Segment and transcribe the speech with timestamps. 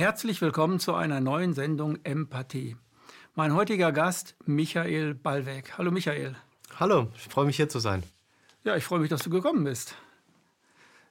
[0.00, 2.74] Herzlich willkommen zu einer neuen Sendung Empathie.
[3.34, 5.76] Mein heutiger Gast Michael Ballweg.
[5.76, 6.36] Hallo Michael.
[6.76, 8.02] Hallo, ich freue mich hier zu sein.
[8.64, 9.94] Ja, ich freue mich, dass du gekommen bist.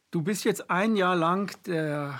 [0.10, 2.20] Du bist jetzt ein Jahr lang der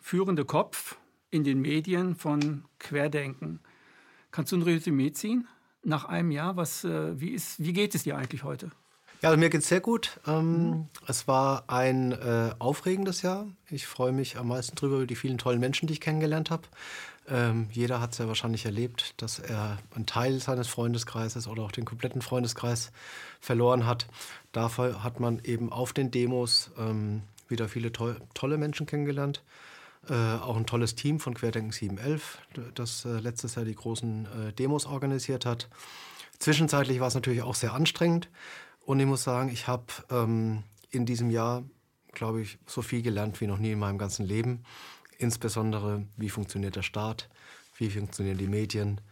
[0.00, 0.96] führende Kopf
[1.30, 3.60] in den Medien von Querdenken.
[4.32, 5.46] Kannst du ein Resümee ziehen?
[5.84, 8.72] Nach einem Jahr, was, äh, wie, ist, wie geht es dir eigentlich heute?
[9.20, 10.20] Ja, also mir geht es sehr gut.
[10.26, 10.88] Ähm, mhm.
[11.06, 13.48] Es war ein äh, aufregendes Jahr.
[13.68, 16.62] Ich freue mich am meisten darüber, über die vielen tollen Menschen, die ich kennengelernt habe.
[17.28, 21.72] Ähm, jeder hat es ja wahrscheinlich erlebt, dass er einen Teil seines Freundeskreises oder auch
[21.72, 22.92] den kompletten Freundeskreis
[23.40, 24.06] verloren hat.
[24.52, 29.42] Dafür hat man eben auf den Demos ähm, wieder viele to tolle Menschen kennengelernt.
[30.08, 32.38] Äh, auch ein tolles Team von Querdenken 711,
[32.74, 35.68] das äh, letztes Jahr die großen äh, Demos organisiert hat.
[36.38, 38.28] Zwischenzeitlich war es natürlich auch sehr anstrengend.
[38.88, 41.62] Und ich muss sagen, ich habe ähm, in diesem Jahr,
[42.12, 44.64] glaube ich, so viel gelernt wie noch nie in meinem ganzen Leben.
[45.18, 47.28] Insbesondere, wie funktioniert der Staat,
[47.76, 49.02] wie funktionieren die Medien.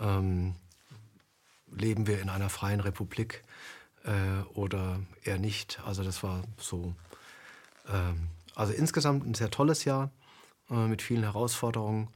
[0.00, 0.54] Ähm,
[1.70, 3.44] leben wir in einer freien Republik
[4.04, 5.82] äh, oder eher nicht?
[5.84, 6.94] Also das war so.
[7.92, 10.10] Ähm, also insgesamt ein sehr tolles Jahr
[10.70, 12.08] äh, mit vielen Herausforderungen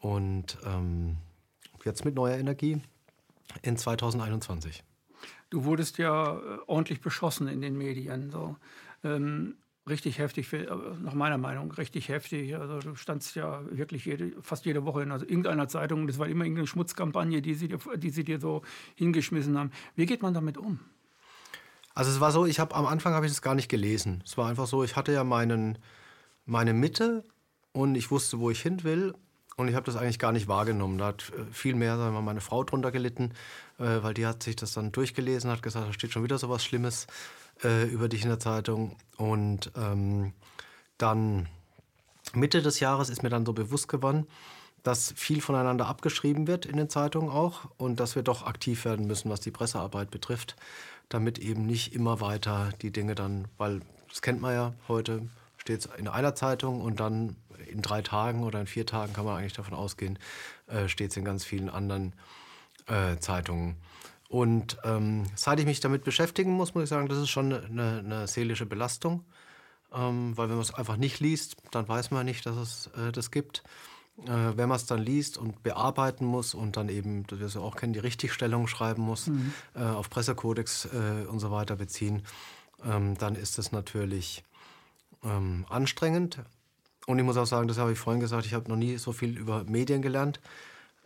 [0.00, 1.16] und ähm,
[1.86, 2.82] jetzt mit neuer Energie
[3.62, 4.84] in 2021.
[5.52, 8.30] Du wurdest ja äh, ordentlich beschossen in den Medien.
[8.30, 8.56] So.
[9.04, 10.64] Ähm, richtig heftig, äh,
[11.02, 12.56] nach meiner Meinung, richtig heftig.
[12.56, 16.06] Also du standst ja wirklich jede, fast jede Woche in also irgendeiner Zeitung.
[16.06, 18.62] Das war immer irgendeine Schmutzkampagne, die sie, dir, die sie dir so
[18.94, 19.72] hingeschmissen haben.
[19.94, 20.80] Wie geht man damit um?
[21.94, 24.22] Also es war so, ich habe am Anfang habe ich es gar nicht gelesen.
[24.24, 25.76] Es war einfach so, ich hatte ja meinen,
[26.46, 27.26] meine Mitte
[27.72, 29.12] und ich wusste, wo ich hin will
[29.56, 30.98] und ich habe das eigentlich gar nicht wahrgenommen.
[30.98, 33.32] Da hat äh, viel mehr sagen wir, meine Frau drunter gelitten,
[33.78, 36.48] äh, weil die hat sich das dann durchgelesen, hat gesagt, da steht schon wieder so
[36.48, 37.06] was Schlimmes
[37.62, 38.96] äh, über dich in der Zeitung.
[39.16, 40.32] Und ähm,
[40.98, 41.48] dann
[42.34, 44.26] Mitte des Jahres ist mir dann so bewusst geworden,
[44.82, 49.06] dass viel voneinander abgeschrieben wird in den Zeitungen auch und dass wir doch aktiv werden
[49.06, 50.56] müssen, was die Pressearbeit betrifft,
[51.08, 55.28] damit eben nicht immer weiter die Dinge dann, weil das kennt man ja heute,
[55.62, 57.36] steht es in einer Zeitung und dann
[57.68, 60.18] in drei Tagen oder in vier Tagen kann man eigentlich davon ausgehen,
[60.66, 62.14] äh, steht es in ganz vielen anderen
[62.88, 63.76] äh, Zeitungen.
[64.28, 67.98] Und ähm, seit ich mich damit beschäftigen muss, muss ich sagen, das ist schon eine,
[68.04, 69.24] eine seelische Belastung.
[69.94, 73.12] Ähm, weil wenn man es einfach nicht liest, dann weiß man nicht, dass es äh,
[73.12, 73.62] das gibt.
[74.18, 77.56] Äh, wenn man es dann liest und bearbeiten muss und dann eben, das wir es
[77.56, 79.52] auch kennen, die Richtigstellung schreiben muss, mhm.
[79.76, 82.22] äh, auf Pressekodex äh, und so weiter beziehen,
[82.84, 84.42] ähm, dann ist es natürlich
[85.24, 86.38] ähm, anstrengend.
[87.06, 89.12] Und ich muss auch sagen, das habe ich vorhin gesagt, ich habe noch nie so
[89.12, 90.40] viel über Medien gelernt.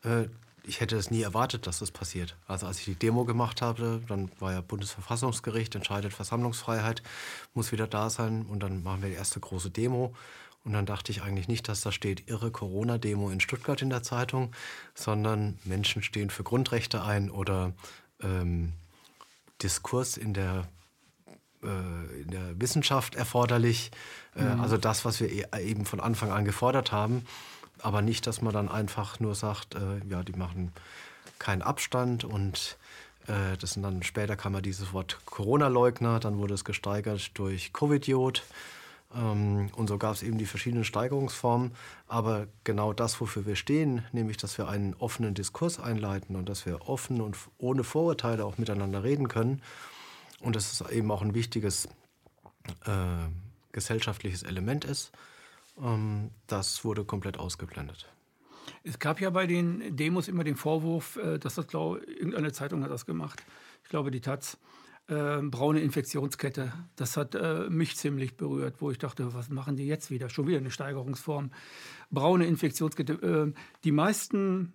[0.03, 0.27] Äh,
[0.67, 2.37] ich hätte es nie erwartet, dass das passiert.
[2.49, 7.03] Also als ich die Demo gemacht habe, dann war ja Bundesverfassungsgericht, entscheidet Versammlungsfreiheit,
[7.55, 8.45] muss wieder da sein.
[8.47, 10.13] Und dann machen wir die erste große Demo.
[10.65, 14.03] Und dann dachte ich eigentlich nicht, dass da steht irre Corona-Demo in Stuttgart in der
[14.03, 14.51] Zeitung,
[14.95, 17.73] sondern Menschen stehen für Grundrechte ein oder
[18.21, 18.73] ähm,
[19.63, 20.67] Diskurs in der
[22.23, 23.91] in der Wissenschaft erforderlich.
[24.35, 24.61] Äh, mhm.
[24.61, 27.25] Also das, was wir e-, eben von Anfang an gefordert haben.
[27.81, 30.73] Aber nicht, dass man dann einfach nur sagt, äh, ja, die machen
[31.39, 32.79] keinen Abstand und
[33.59, 38.45] das sind dann später kam ja dieses Wort Corona-Leugner, dann wurde es gesteigert durch Covidiot.
[39.15, 41.73] Ähm, und so gab es eben die verschiedenen Steigerungsformen.
[42.09, 46.67] Aber genau das, wofür wir stehen, nämlich, dass wir einen offenen Diskurs einleiten und dass
[46.67, 49.63] wir offen und ohne Vorurteile auch miteinander reden können,
[50.47, 51.89] und dass es eben auch ein wichtiges
[52.85, 53.29] äh,
[53.73, 55.11] gesellschaftliches Element ist,
[55.83, 58.09] ähm, das wurde komplett ausgeblendet.
[58.85, 62.85] Es gab ja bei den Demos immer den Vorwurf, äh, dass das, glaube irgendeine Zeitung
[62.85, 63.45] hat das gemacht.
[63.83, 64.57] Ich glaube, die Taz.
[65.09, 66.73] Äh, braune Infektionskette.
[66.97, 70.29] Das hat äh, mich ziemlich berührt, wo ich dachte, was machen die jetzt wieder?
[70.29, 71.53] Schon wieder eine Steigerungsform.
[72.11, 73.13] Braune Infektionskette.
[73.13, 73.53] Äh,
[73.85, 74.73] die meisten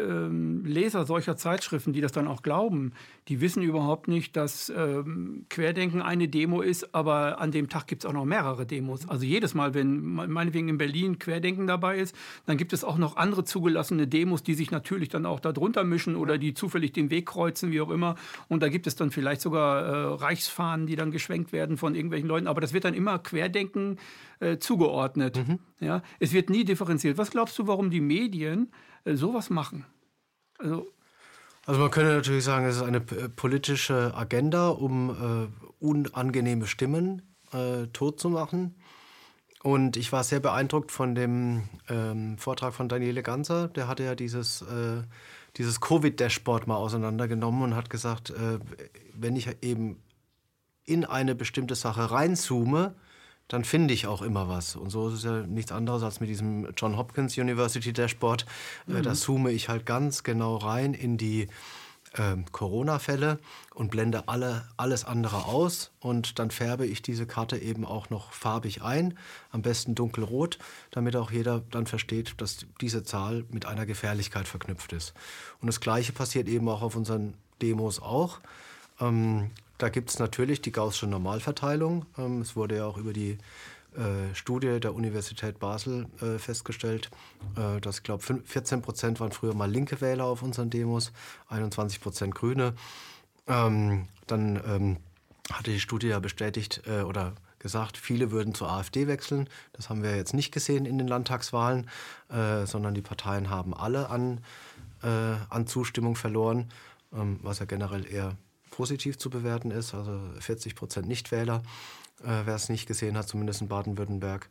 [0.00, 2.92] ähm, Leser solcher Zeitschriften, die das dann auch glauben,
[3.28, 8.04] die wissen überhaupt nicht, dass ähm, Querdenken eine Demo ist, aber an dem Tag gibt
[8.04, 9.08] es auch noch mehrere Demos.
[9.08, 12.14] Also jedes Mal, wenn meinetwegen in Berlin Querdenken dabei ist,
[12.46, 16.16] dann gibt es auch noch andere zugelassene Demos, die sich natürlich dann auch darunter mischen
[16.16, 18.16] oder die zufällig den Weg kreuzen, wie auch immer.
[18.48, 22.28] Und da gibt es dann vielleicht sogar äh, Reichsfahnen, die dann geschwenkt werden von irgendwelchen
[22.28, 22.46] Leuten.
[22.46, 23.98] Aber das wird dann immer Querdenken
[24.40, 25.36] äh, zugeordnet.
[25.36, 25.58] Mhm.
[25.80, 26.02] Ja?
[26.18, 27.18] Es wird nie differenziert.
[27.18, 28.68] Was glaubst du, warum die Medien
[29.04, 29.84] sowas machen?
[30.58, 30.86] Also,
[31.66, 37.86] also man könnte natürlich sagen, es ist eine politische Agenda, um äh, unangenehme Stimmen äh,
[37.92, 38.76] tot zu machen.
[39.62, 43.68] Und ich war sehr beeindruckt von dem ähm, Vortrag von Daniele Ganser.
[43.68, 45.02] Der hatte ja dieses, äh,
[45.56, 48.58] dieses Covid-Dashboard mal auseinandergenommen und hat gesagt, äh,
[49.14, 50.02] wenn ich eben
[50.86, 52.94] in eine bestimmte Sache reinzoome,
[53.50, 54.76] dann finde ich auch immer was.
[54.76, 58.46] Und so ist es ja nichts anderes als mit diesem John Hopkins University Dashboard.
[58.86, 59.02] Äh, mhm.
[59.02, 61.48] Da zoome ich halt ganz genau rein in die
[62.12, 63.40] äh, Corona-Fälle
[63.74, 65.90] und blende alle, alles andere aus.
[65.98, 69.18] Und dann färbe ich diese Karte eben auch noch farbig ein,
[69.50, 70.60] am besten dunkelrot,
[70.92, 75.12] damit auch jeder dann versteht, dass diese Zahl mit einer Gefährlichkeit verknüpft ist.
[75.60, 78.38] Und das Gleiche passiert eben auch auf unseren Demos auch.
[79.00, 79.50] Ähm,
[79.80, 82.06] da gibt es natürlich die Gaußsche Normalverteilung.
[82.18, 83.38] Ähm, es wurde ja auch über die
[83.96, 87.10] äh, Studie der Universität Basel äh, festgestellt,
[87.56, 91.12] äh, dass ich glaube 14 Prozent waren früher mal linke Wähler auf unseren Demos,
[91.48, 92.74] 21 Prozent Grüne.
[93.46, 94.96] Ähm, dann ähm,
[95.50, 99.48] hatte die Studie ja bestätigt oder gesagt, viele würden zur AfD wechseln.
[99.72, 101.90] Das haben wir jetzt nicht gesehen in den Landtagswahlen,
[102.28, 104.40] äh, sondern die Parteien haben alle an,
[105.02, 106.70] äh, an Zustimmung verloren,
[107.12, 108.36] ähm, was ja generell eher
[108.80, 111.60] positiv zu bewerten ist, also 40 Prozent Nichtwähler,
[112.22, 114.48] äh, wer es nicht gesehen hat, zumindest in Baden-Württemberg.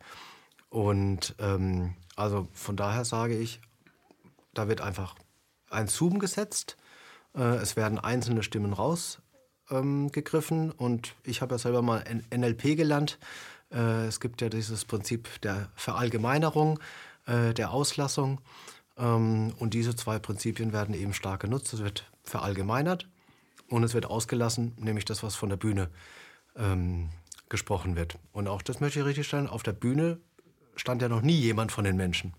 [0.68, 3.60] Und ähm, also von daher sage ich,
[4.54, 5.16] da wird einfach
[5.68, 6.76] ein Zoom gesetzt,
[7.34, 13.18] äh, es werden einzelne Stimmen rausgegriffen ähm, und ich habe ja selber mal NLP gelernt.
[13.72, 16.78] Äh, es gibt ja dieses Prinzip der Verallgemeinerung,
[17.26, 18.40] äh, der Auslassung.
[18.96, 21.72] Ähm, und diese zwei Prinzipien werden eben stark genutzt.
[21.72, 23.08] Es wird verallgemeinert
[23.70, 25.88] und es wird ausgelassen, nämlich das, was von der Bühne
[26.56, 27.08] ähm,
[27.48, 28.18] gesprochen wird.
[28.32, 30.18] Und auch das möchte ich richtig stellen, auf der Bühne
[30.76, 32.34] stand ja noch nie jemand von den Menschen.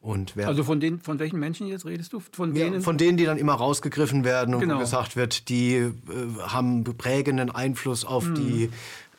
[0.00, 2.20] Und wer, also von, den, von welchen Menschen jetzt redest du?
[2.20, 4.78] Von, ja, von denen, die dann immer rausgegriffen werden und genau.
[4.78, 5.92] gesagt wird, die äh,
[6.40, 8.34] haben prägenden Einfluss auf, mhm.
[8.36, 8.70] die,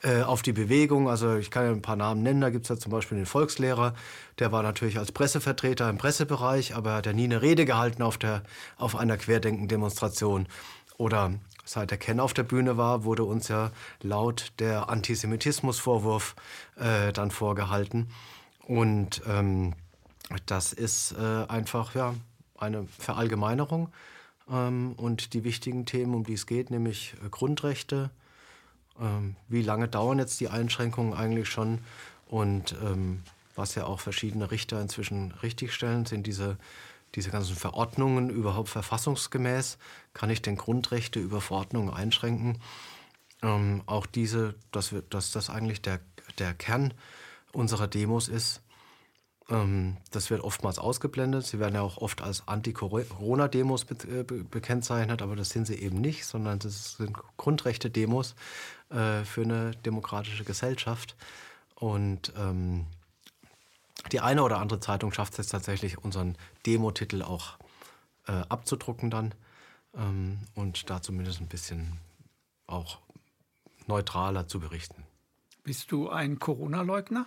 [0.04, 1.10] äh, auf die Bewegung.
[1.10, 2.40] Also ich kann ja ein paar Namen nennen.
[2.40, 3.94] Da gibt es ja zum Beispiel den Volkslehrer.
[4.40, 8.02] Der war natürlich als Pressevertreter im Pressebereich, aber er hat ja nie eine Rede gehalten
[8.02, 8.44] auf, der,
[8.78, 10.48] auf einer Querdenken-Demonstration
[11.00, 11.34] oder
[11.66, 16.36] seit der Ken auf der Bühne war, wurde uns ja laut der Antisemitismusvorwurf
[16.75, 18.10] äh, dann vorgehalten.
[18.68, 19.74] Und ähm,
[20.46, 22.13] das ist äh, einfach ja,
[22.57, 23.90] eine Verallgemeinerung.
[24.51, 28.10] Ähm, und die wichtigen Themen, um die es geht, nämlich äh, Grundrechte,
[29.00, 31.80] ähm, wie lange dauern jetzt die Einschränkungen eigentlich schon
[32.28, 33.24] und ähm,
[33.56, 36.57] was ja auch verschiedene Richter inzwischen richtigstellen, sind diese
[37.16, 39.78] diese ganzen Verordnungen überhaupt verfassungsgemäß?
[40.14, 42.62] Kann ich denn Grundrechte über Verordnungen einschränken?
[43.42, 46.00] Ähm, auch diese, dass, wir, dass das eigentlich der,
[46.38, 46.94] der Kern
[47.52, 48.62] unserer Demos ist,
[49.50, 51.46] ähm, das wird oftmals ausgeblendet.
[51.46, 55.76] Sie werden ja auch oft als Anti-Corona-Demos be äh, be bekennzeichnet, aber das sind sie
[55.76, 58.36] eben nicht, sondern das sind Grundrechte-Demos
[58.90, 61.16] äh, für eine demokratische Gesellschaft.
[61.76, 62.86] Und ähm,
[64.12, 67.57] die eine oder andere Zeitung schafft es jetzt tatsächlich, unseren Demo-Titel auch
[68.28, 69.34] äh, abzudrucken dann
[69.96, 71.98] ähm, und da zumindest ein bisschen
[72.68, 73.00] auch
[73.88, 75.04] neutraler zu berichten.
[75.63, 77.25] Bist du ein Corona-Leugner?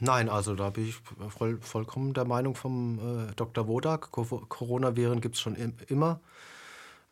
[0.00, 0.96] Nein, also da bin ich
[1.28, 3.68] voll, vollkommen der Meinung vom äh, Dr.
[3.68, 4.10] Wodak.
[4.10, 6.20] Coronaviren gibt es schon im, immer.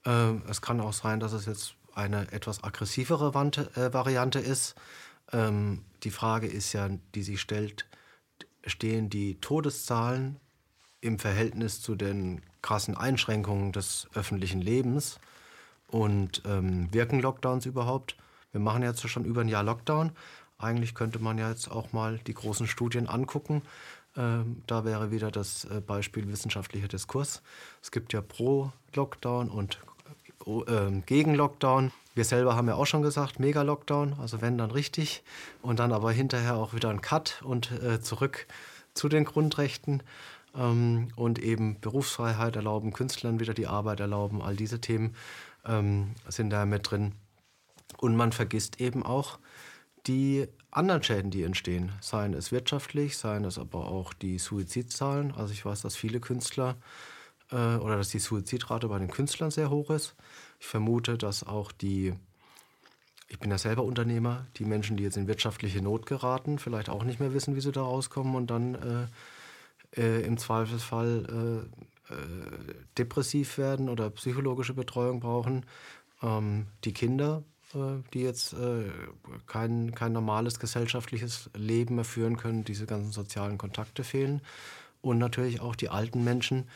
[0.04, 4.74] Äh, es kann auch sein, dass es jetzt eine etwas aggressivere Wante, äh, Variante ist.
[5.32, 7.86] Ähm, die Frage ist ja, die sich stellt,
[8.66, 10.36] stehen die Todeszahlen
[11.00, 15.18] im Verhältnis zu den krassen Einschränkungen des öffentlichen Lebens
[15.88, 18.16] und ähm, wirken Lockdowns überhaupt?
[18.52, 20.12] Wir machen jetzt schon über ein Jahr Lockdown.
[20.58, 23.62] Eigentlich könnte man ja jetzt auch mal die großen Studien angucken.
[24.16, 27.42] Ähm, da wäre wieder das äh, Beispiel wissenschaftlicher Diskurs.
[27.82, 29.78] Es gibt ja pro Lockdown und
[30.46, 31.90] äh, gegen Lockdown.
[32.14, 35.24] Wir selber haben ja auch schon gesagt, Mega-Lockdown, also wenn dann richtig.
[35.62, 38.46] Und dann aber hinterher auch wieder ein Cut und äh, zurück
[38.94, 40.02] zu den Grundrechten.
[40.56, 45.16] Ähm, und eben Berufsfreiheit erlauben, Künstlern wieder die Arbeit erlauben, all diese Themen
[45.66, 47.12] ähm, sind da mit drin.
[47.98, 49.38] Und man vergisst eben auch
[50.06, 51.92] die anderen Schäden, die entstehen.
[52.00, 55.32] Seien es wirtschaftlich, seien es aber auch die Suizidzahlen.
[55.32, 56.76] Also ich weiß, dass viele Künstler
[57.54, 60.14] äh, oder dass die Suizidrate bei den Künstlern sehr hoch ist.
[60.58, 62.12] Ich vermute, dass auch die,
[63.28, 67.04] ich bin ja selber Unternehmer, die Menschen, die jetzt in wirtschaftliche Not geraten, vielleicht auch
[67.04, 69.08] nicht mehr wissen, wie sie da rauskommen und dann
[69.94, 71.68] äh, äh, im Zweifelsfall
[72.10, 75.64] äh, äh, depressiv werden oder psychologische Betreuung brauchen.
[76.22, 77.44] Ähm, die Kinder,
[77.74, 78.56] äh, die jetzt
[79.46, 84.42] kein, kein normales gesellschaftliches Leben mehr führen können, diese ganzen sozialen Kontakte fehlen.
[85.02, 86.66] Und natürlich auch die alten Menschen,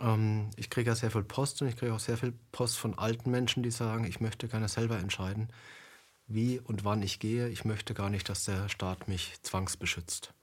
[0.00, 2.98] ähm, ich kriege ja sehr viel Post und ich kriege auch sehr viel Post von
[2.98, 5.48] alten Menschen, die sagen, ich möchte gerne selber entscheiden,
[6.26, 7.48] wie und wann ich gehe.
[7.48, 10.34] Ich möchte gar nicht, dass der Staat mich zwangsbeschützt.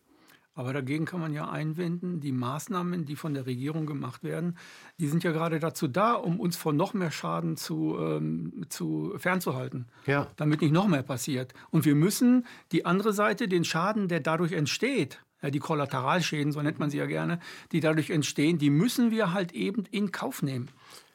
[0.60, 4.58] Aber dagegen kann man ja einwenden, die Maßnahmen, die von der Regierung gemacht werden,
[5.00, 9.13] die sind ja gerade dazu da, um uns vor noch mehr Schaden zu, ähm, zu
[9.15, 10.27] fernzuhalten, ja.
[10.36, 11.53] damit nicht noch mehr passiert.
[11.70, 16.79] Und wir müssen die andere Seite, den Schaden, der dadurch entsteht, die Kollateralschäden, so nennt
[16.79, 17.39] man sie ja gerne,
[17.72, 20.69] die dadurch entstehen, die müssen wir halt eben in Kauf nehmen.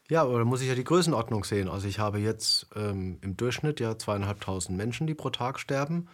[0.09, 1.69] Ja, aber da muss ich ja die Größenordnung sehen.
[1.69, 6.09] Also ich habe jetzt ähm, im Durchschnitt ja zweieinhalbtausend Menschen, die pro Tag sterben.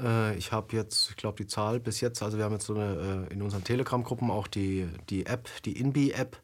[0.00, 2.74] Äh, ich habe jetzt, ich glaube, die Zahl bis jetzt, also wir haben jetzt so
[2.74, 6.38] eine, äh, in unseren Telegram-Gruppen auch die, die App, die INBI-App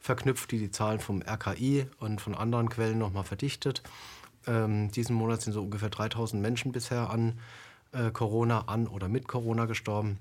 [0.00, 3.82] verknüpft, die die Zahlen vom RKI und von anderen Quellen nochmal verdichtet.
[4.46, 7.38] Ähm, diesen Monat sind so ungefähr 3000 Menschen bisher an
[7.92, 10.18] äh, Corona, an oder mit Corona gestorben.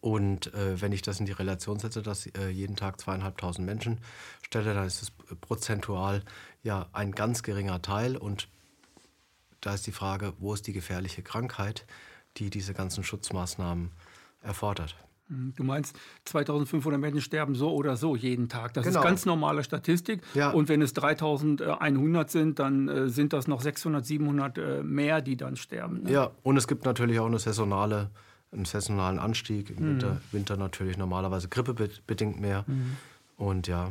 [0.00, 3.98] Und äh, wenn ich das in die Relation setze, dass äh, jeden Tag zweieinhalbtausend Menschen
[4.42, 5.10] stelle, dann ist es
[5.40, 6.22] prozentual
[6.62, 8.16] ja ein ganz geringer Teil.
[8.16, 8.48] Und
[9.60, 11.86] da ist die Frage, wo ist die gefährliche Krankheit,
[12.36, 13.90] die diese ganzen Schutzmaßnahmen
[14.42, 14.96] erfordert.
[15.28, 18.74] Hm, du meinst, 2500 Menschen sterben so oder so jeden Tag.
[18.74, 19.00] Das genau.
[19.00, 20.22] ist ganz normale Statistik.
[20.34, 20.50] Ja.
[20.50, 25.36] Und wenn es 3100 sind, dann äh, sind das noch 600, 700 äh, mehr, die
[25.36, 26.02] dann sterben.
[26.02, 26.12] Ne?
[26.12, 28.10] Ja, und es gibt natürlich auch eine saisonale
[28.52, 29.70] einen saisonalen Anstieg.
[29.70, 29.88] Im mhm.
[29.88, 32.64] Winter, Winter, natürlich normalerweise grippebedingt mehr.
[32.66, 32.96] Mhm.
[33.36, 33.90] Und ja,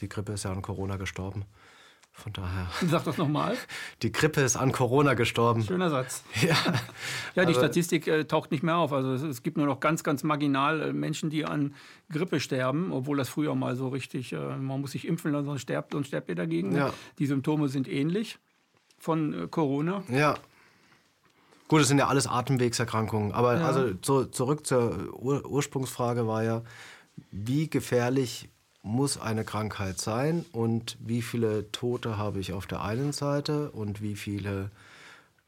[0.00, 1.44] die Grippe ist ja an Corona gestorben.
[2.18, 2.66] Von daher.
[2.88, 3.56] Sag das nochmal.
[4.02, 5.62] Die Grippe ist an Corona gestorben.
[5.62, 6.24] Schöner Satz.
[6.42, 6.56] Ja,
[7.36, 8.92] ja die Statistik äh, taucht nicht mehr auf.
[8.92, 11.74] Also es, es, gibt nur noch ganz, ganz marginal äh, Menschen, die an
[12.10, 15.62] Grippe sterben, obwohl das früher mal so richtig, äh, man muss sich impfen lassen, sonst
[15.62, 16.74] sterbt, sonst sterbt ihr dagegen.
[16.74, 16.92] Ja.
[17.20, 18.38] Die Symptome sind ähnlich
[18.98, 20.02] von äh, Corona.
[20.08, 20.36] Ja.
[21.68, 23.32] Gut, das sind ja alles Atemwegserkrankungen.
[23.32, 23.66] Aber ja.
[23.66, 26.62] also so, zurück zur Ur Ursprungsfrage war ja,
[27.30, 28.48] wie gefährlich
[28.82, 34.00] muss eine Krankheit sein und wie viele Tote habe ich auf der einen Seite und
[34.00, 34.70] wie viele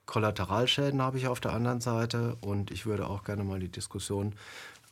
[0.05, 2.37] Kollateralschäden habe ich auf der anderen Seite.
[2.41, 4.35] Und ich würde auch gerne mal die Diskussion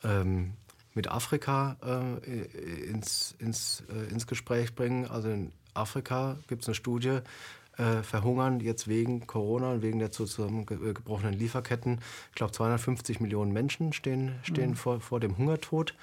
[0.05, 0.53] ähm,
[0.95, 5.07] mit Afrika äh, ins, ins, äh, ins Gespräch bringen.
[5.07, 7.19] Also in Afrika gibt es eine Studie,
[7.79, 12.01] äh, verhungern jetzt wegen Corona und wegen der zusammengebrochenen Lieferketten.
[12.31, 14.77] Ich glaube, 250 Millionen Menschen stehen, stehen mhm.
[14.77, 15.95] vor, vor dem Hungertod.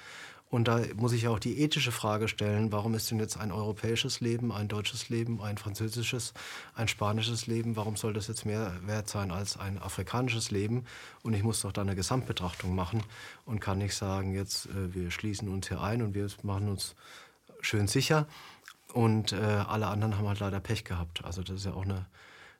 [0.48, 4.20] Und da muss ich auch die ethische Frage stellen, warum ist denn jetzt ein europäisches
[4.20, 6.34] Leben, ein deutsches Leben, ein französisches,
[6.74, 10.84] ein spanisches Leben, warum soll das jetzt mehr wert sein als ein afrikanisches Leben?
[11.22, 13.02] Und ich muss doch da eine Gesamtbetrachtung machen
[13.44, 16.94] und kann nicht sagen, jetzt äh, wir schließen uns hier ein und wir machen uns
[17.60, 18.26] schön sicher,
[18.96, 21.22] und äh, alle anderen haben halt leider Pech gehabt.
[21.22, 22.06] Also das ist ja auch eine,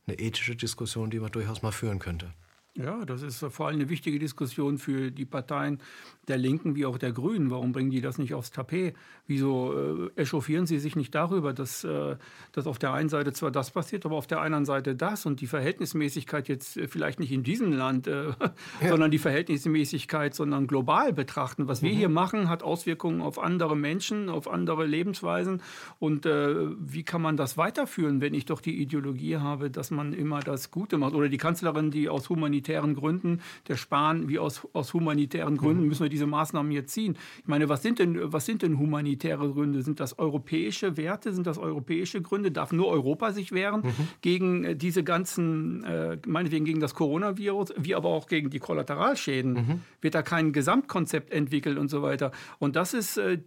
[0.07, 2.35] eine ethische Diskussion, die man durchaus mal führen könnte.
[2.77, 5.81] Ja, das ist vor allem eine wichtige Diskussion für die Parteien,
[6.29, 7.51] der Linken wie auch der Grünen.
[7.51, 8.95] Warum bringen die das nicht aufs Tapet?
[9.27, 12.17] Wieso äh, echauffieren sie sich nicht darüber, dass, äh,
[12.53, 15.41] dass auf der einen Seite zwar das passiert, aber auf der anderen Seite das und
[15.41, 18.27] die Verhältnismäßigkeit jetzt äh, vielleicht nicht in diesem Land, äh,
[18.81, 18.89] ja.
[18.89, 21.69] sondern die Verhältnismäßigkeit, sondern global betrachten.
[21.69, 21.87] Was mhm.
[21.87, 25.63] wir hier machen, hat Auswirkungen auf andere Menschen, auf andere Lebensweisen.
[25.99, 30.13] Und äh, wie kann man das weiterführen, wenn ich doch die Ideologie habe, dass man
[30.13, 31.15] immer das Gute macht?
[31.15, 32.29] Oder die Kanzlerin, die aus
[32.67, 35.89] humanitären Gründen, der Spahn, wie aus, aus humanitären Gründen mhm.
[35.89, 37.19] müssen wir die diese Maßnahmen jetzt ziehen.
[37.43, 39.83] Ich meine, was sind denn, was sind denn humanitäre Gründe?
[39.83, 41.35] Sind das europäische Werte?
[41.35, 42.51] Sind das europäische Gründe?
[42.51, 44.09] Darf nur Europa sich wehren mhm.
[44.23, 49.53] gegen äh, diese ganzen, äh, meinetwegen gegen das Coronavirus, wie aber auch gegen die Kollateralschäden?
[49.53, 49.81] Mhm.
[50.01, 52.33] Wird da kein Gesamtkonzept entwickelt und so weiter?
[52.59, 53.39] Und das ist, äh,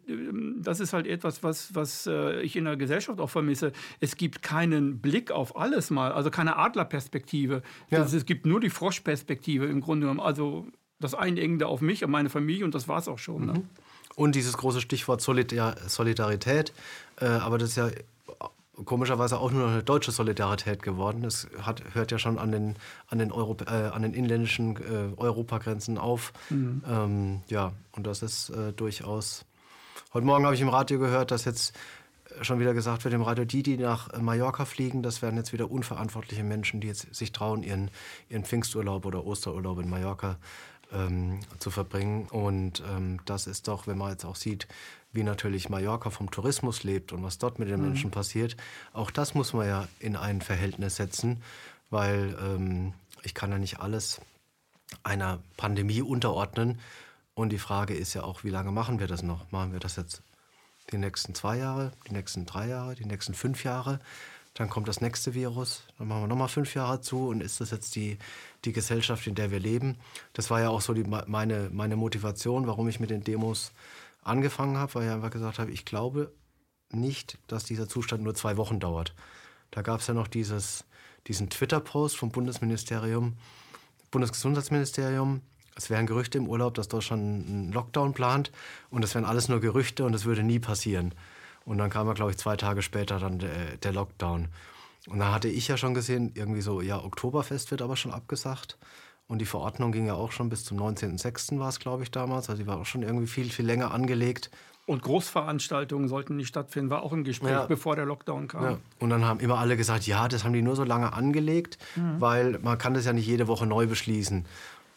[0.59, 3.71] das ist halt etwas, was, was äh, ich in der Gesellschaft auch vermisse.
[3.99, 7.63] Es gibt keinen Blick auf alles mal, also keine Adlerperspektive.
[7.89, 8.03] Ja.
[8.03, 10.20] es gibt nur die Froschperspektive im Grunde genommen.
[10.20, 10.68] Also
[11.00, 13.46] das Einengende auf mich und meine Familie und das war es auch schon.
[13.46, 13.54] Ne?
[13.54, 13.70] Mhm.
[14.16, 16.74] Und dieses große Stichwort Solidar Solidarität,
[17.22, 17.89] äh, aber das ist ja
[18.86, 21.22] komischerweise auch nur eine deutsche Solidarität geworden.
[21.22, 22.75] Das hat, hört ja schon an den,
[23.08, 26.34] an den, Europ äh, an den inländischen äh, Europagrenzen auf.
[26.50, 26.84] Mhm.
[26.88, 29.46] Ähm, ja, und das ist äh, durchaus.
[30.13, 31.75] Heute Morgen habe ich im Radio gehört, dass jetzt
[32.41, 35.69] schon wieder gesagt wird im Radio, die, die nach Mallorca fliegen, das werden jetzt wieder
[35.71, 37.91] unverantwortliche Menschen, die jetzt sich trauen, ihren,
[38.29, 40.38] ihren Pfingsturlaub oder Osterurlaub in Mallorca
[40.93, 42.27] ähm, zu verbringen.
[42.27, 44.67] Und ähm, das ist doch, wenn man jetzt auch sieht,
[45.12, 47.88] wie natürlich Mallorca vom Tourismus lebt und was dort mit den mhm.
[47.88, 48.55] Menschen passiert,
[48.93, 51.41] auch das muss man ja in ein Verhältnis setzen,
[51.89, 52.93] weil ähm,
[53.24, 54.21] ich kann ja nicht alles
[55.03, 56.79] einer Pandemie unterordnen.
[57.33, 59.50] Und die Frage ist ja auch, wie lange machen wir das noch?
[59.51, 60.21] Machen wir das jetzt
[60.91, 64.00] die nächsten zwei Jahre, die nächsten drei Jahre, die nächsten fünf Jahre?
[64.53, 67.72] Dann kommt das nächste Virus, dann machen wir nochmal fünf Jahre zu und ist das
[67.72, 68.17] jetzt die,
[68.65, 69.98] die Gesellschaft, in der wir leben?
[70.34, 73.72] Das war ja auch so die, meine, meine Motivation, warum ich mit den Demos
[74.22, 76.34] angefangen habe, weil ich einfach gesagt habe, ich glaube
[76.91, 79.13] nicht, dass dieser Zustand nur zwei Wochen dauert.
[79.72, 80.86] Da gab es ja noch dieses,
[81.27, 83.38] diesen Twitter-Post vom Bundesministerium,
[84.12, 85.41] Bundesgesundheitsministerium,
[85.79, 88.51] es wären Gerüchte im Urlaub, dass Deutschland einen Lockdown plant
[88.91, 91.15] und das wären alles nur Gerüchte und es würde nie passieren.
[91.63, 94.50] Und dann kam ja, glaube ich, zwei Tage später dann der, der Lockdown.
[95.07, 98.77] Und da hatte ich ja schon gesehen, irgendwie so, ja, Oktoberfest wird aber schon abgesagt.
[99.29, 101.59] Und die Verordnung ging ja auch schon bis zum 19.06.
[101.59, 102.50] war es, glaube ich, damals.
[102.50, 104.51] Also die war auch schon irgendwie viel, viel länger angelegt.
[104.86, 107.65] Und Großveranstaltungen sollten nicht stattfinden, war auch im Gespräch, ja.
[107.67, 108.63] bevor der Lockdown kam.
[108.63, 108.77] Ja.
[108.98, 112.19] Und dann haben immer alle gesagt, ja, das haben die nur so lange angelegt, mhm.
[112.19, 114.45] weil man kann das ja nicht jede Woche neu beschließen.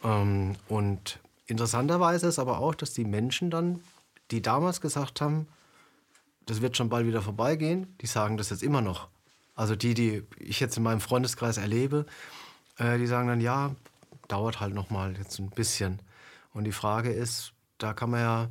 [0.03, 3.83] Ähm, und interessanterweise ist aber auch, dass die Menschen dann,
[4.31, 5.47] die damals gesagt haben,
[6.47, 9.09] das wird schon bald wieder vorbeigehen, die sagen das jetzt immer noch.
[9.55, 12.07] Also die, die ich jetzt in meinem Freundeskreis erlebe,
[12.79, 13.75] äh, die sagen dann, ja,
[14.29, 16.01] dauert halt noch mal jetzt ein bisschen.
[16.55, 18.49] Und die Frage ist, da kann man ja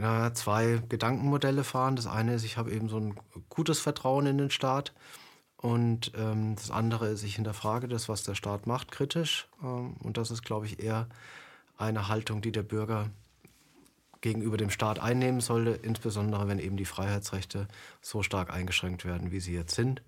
[0.00, 1.96] ja, zwei Gedankenmodelle fahren.
[1.96, 3.14] Das eine ist, ich habe eben so ein
[3.48, 4.92] gutes Vertrauen in den Staat.
[5.60, 9.46] Und ähm, das andere ist, ich hinterfrage das, was der Staat macht, kritisch.
[9.62, 11.06] Ähm, und das ist, glaube ich, eher
[11.76, 13.10] eine Haltung, die der Bürger
[14.22, 17.68] gegenüber dem Staat einnehmen sollte, insbesondere wenn eben die Freiheitsrechte
[18.00, 20.00] so stark eingeschränkt werden, wie sie jetzt sind.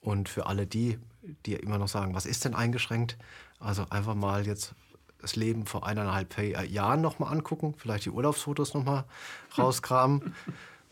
[0.00, 0.98] Und für alle die,
[1.46, 3.16] die immer noch sagen, was ist denn eingeschränkt?
[3.60, 4.74] Also einfach mal jetzt
[5.20, 6.36] das Leben vor eineinhalb
[6.68, 9.04] Jahren nochmal angucken, vielleicht die Urlaubsfotos nochmal
[9.58, 10.34] rauskramen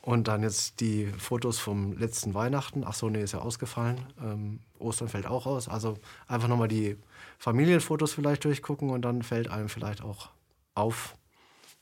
[0.09, 2.83] und dann jetzt die Fotos vom letzten Weihnachten.
[2.83, 4.07] Ach so, nee, ist ja ausgefallen.
[4.19, 5.69] Ähm, Ostern fällt auch aus.
[5.69, 6.97] Also einfach nochmal die
[7.38, 10.31] Familienfotos vielleicht durchgucken und dann fällt einem vielleicht auch
[10.75, 11.15] auf,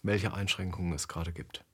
[0.03, 1.65] welche Einschränkungen es gerade gibt.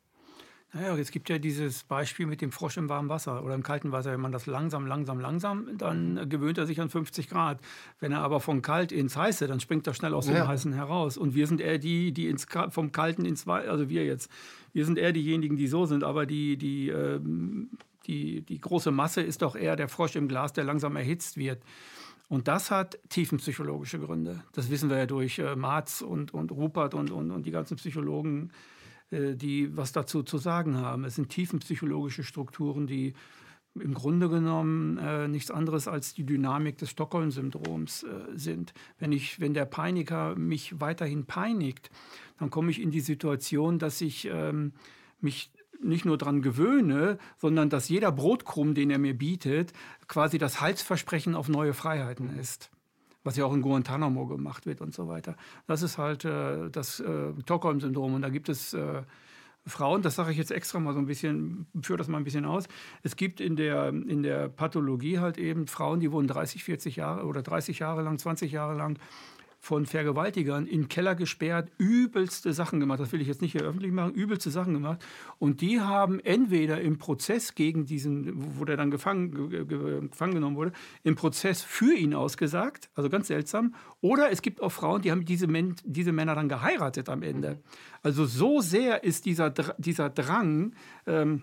[0.75, 3.93] Naja, es gibt ja dieses Beispiel mit dem Frosch im warmen Wasser oder im kalten
[3.93, 4.13] Wasser.
[4.13, 7.61] Wenn man das langsam, langsam, langsam, dann gewöhnt er sich an 50 Grad.
[8.01, 10.49] Wenn er aber von kalt ins heiße, dann springt er schnell aus dem ja.
[10.49, 11.19] heißen heraus.
[11.19, 14.31] Und wir sind eher die, die ins, vom kalten ins Weiße, also wir jetzt,
[14.73, 16.05] wir sind eher diejenigen, die so sind.
[16.05, 17.69] Aber die, die, ähm,
[18.07, 21.63] die, die große Masse ist doch eher der Frosch im Glas, der langsam erhitzt wird.
[22.31, 24.43] Und das hat tiefenpsychologische Gründe.
[24.55, 27.77] Das wissen wir ja durch äh, Marz und, und Rupert und, und, und die ganzen
[27.77, 28.53] Psychologen
[29.13, 31.05] die was dazu zu sagen haben.
[31.05, 33.15] Es sind tiefenpsychologische Strukturen, die
[33.75, 38.75] im Grunde genommen äh, nichts anderes als die Dynamik des Stockholm-Syndroms äh, sind.
[38.99, 41.91] Wenn, ich, wenn der Peiniger mich weiterhin peinigt,
[42.39, 44.73] dann komme ich in die Situation, dass ich ähm,
[45.21, 45.51] mich
[45.83, 49.73] nicht nur daran gewöhne, sondern dass jeder Brotkrumm, den er mir bietet,
[50.07, 52.71] quasi das Halsversprechen auf neue Freiheiten ist
[53.25, 55.37] was ja auch in Guantanamo gemacht wird und so weiter.
[55.67, 58.15] Das ist halt äh, das äh, Stockholm-Syndrom.
[58.15, 59.03] Und da gibt es äh,
[59.65, 62.45] Frauen, das sage ich jetzt extra mal so ein bisschen, führe das mal ein bisschen
[62.45, 62.65] aus.
[63.03, 67.27] Es gibt in der, in der Pathologie halt eben Frauen, die wurden 30, 40 Jahre
[67.27, 68.99] oder 30 Jahre lang, 20 Jahre lang
[69.65, 72.99] von Vergewaltigern in Keller gesperrt, übelste Sachen gemacht.
[72.99, 75.05] Das will ich jetzt nicht hier öffentlich machen, übelste Sachen gemacht.
[75.39, 80.73] Und die haben entweder im Prozess gegen diesen, wo der dann gefangen, gefangen genommen wurde,
[81.05, 83.77] im Prozess für ihn ausgesagt, also ganz seltsam.
[84.01, 85.47] Oder es gibt auch Frauen, die haben diese,
[85.85, 87.63] diese Männer dann geheiratet am Ende.
[88.03, 90.75] Also so sehr ist dieser, dieser Drang,
[91.07, 91.43] ähm,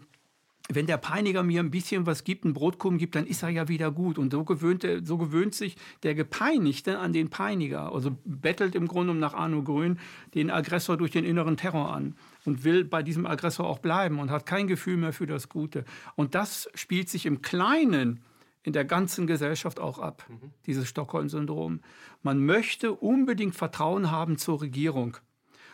[0.71, 3.67] wenn der Peiniger mir ein bisschen was gibt, ein Brotkrumm gibt, dann ist er ja
[3.67, 4.19] wieder gut.
[4.19, 7.91] Und so gewöhnt, so gewöhnt sich der Gepeinigte an den Peiniger.
[7.91, 9.99] Also bettelt im Grunde nach Arno Grün
[10.35, 14.29] den Aggressor durch den inneren Terror an und will bei diesem Aggressor auch bleiben und
[14.29, 15.85] hat kein Gefühl mehr für das Gute.
[16.15, 18.19] Und das spielt sich im Kleinen
[18.61, 20.51] in der ganzen Gesellschaft auch ab, mhm.
[20.67, 21.79] dieses Stockholm-Syndrom.
[22.21, 25.17] Man möchte unbedingt Vertrauen haben zur Regierung.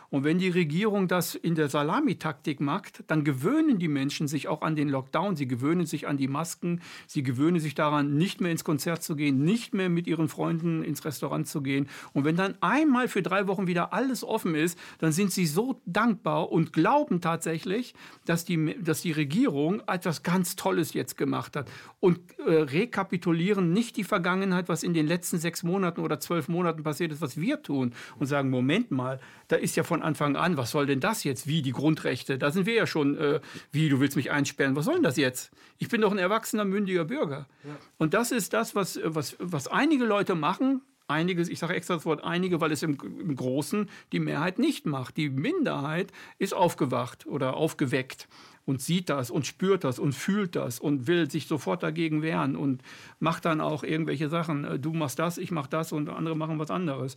[0.10, 4.62] Und wenn die Regierung das in der Salamitaktik macht, dann gewöhnen die Menschen sich auch
[4.62, 8.52] an den Lockdown, sie gewöhnen sich an die Masken, sie gewöhnen sich daran, nicht mehr
[8.52, 11.88] ins Konzert zu gehen, nicht mehr mit ihren Freunden ins Restaurant zu gehen.
[12.14, 15.82] Und wenn dann einmal für drei Wochen wieder alles offen ist, dann sind sie so
[15.86, 17.94] dankbar und glauben tatsächlich,
[18.26, 21.70] dass die, dass die Regierung etwas ganz Tolles jetzt gemacht hat.
[22.00, 26.84] Und äh, rekapitulieren nicht die Vergangenheit, was in den letzten sechs Monaten oder zwölf Monaten
[26.84, 30.58] passiert ist, was wir tun und sagen, Moment mal, da ist ja von Anfang an,
[30.58, 31.48] was soll denn das jetzt?
[31.48, 32.38] Wie die Grundrechte?
[32.38, 33.42] Da sind wir ja schon, äh,
[33.72, 34.76] wie du willst mich einsperren?
[34.76, 35.52] Was soll denn das jetzt?
[35.78, 37.48] Ich bin doch ein erwachsener, mündiger Bürger.
[37.64, 37.76] Ja.
[37.98, 40.82] Und das ist das, was, was, was einige Leute machen.
[41.08, 44.86] Einige, ich sage extra das Wort einige, weil es im, im Großen die Mehrheit nicht
[44.86, 45.18] macht.
[45.18, 48.28] Die Minderheit ist aufgewacht oder aufgeweckt
[48.66, 52.56] und sieht das und spürt das und fühlt das und will sich sofort dagegen wehren
[52.56, 52.82] und
[53.20, 54.66] macht dann auch irgendwelche Sachen.
[54.66, 57.16] Äh, du machst das, ich mach das und andere machen was anderes.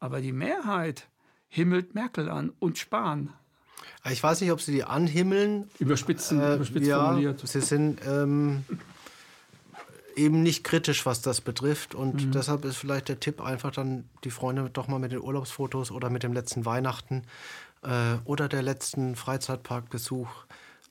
[0.00, 1.08] Aber die Mehrheit
[1.48, 3.32] himmelt Merkel an und Spahn.
[4.10, 5.68] Ich weiß nicht, ob Sie die anhimmeln.
[5.78, 7.46] Überspitzen, äh, überspitzt ja, formuliert.
[7.46, 8.64] Sie sind ähm,
[10.16, 11.94] eben nicht kritisch, was das betrifft.
[11.94, 12.32] Und mhm.
[12.32, 16.10] deshalb ist vielleicht der Tipp einfach dann die Freunde doch mal mit den Urlaubsfotos oder
[16.10, 17.24] mit dem letzten Weihnachten
[17.82, 20.28] äh, oder der letzten Freizeitparkbesuch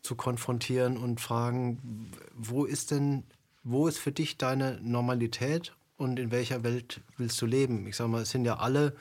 [0.02, 3.24] zu konfrontieren und fragen, wo ist denn,
[3.63, 7.88] wo ist für dich deine Normalität und in welcher Welt willst du leben?
[7.88, 8.96] Ich sage mal, es sind ja alle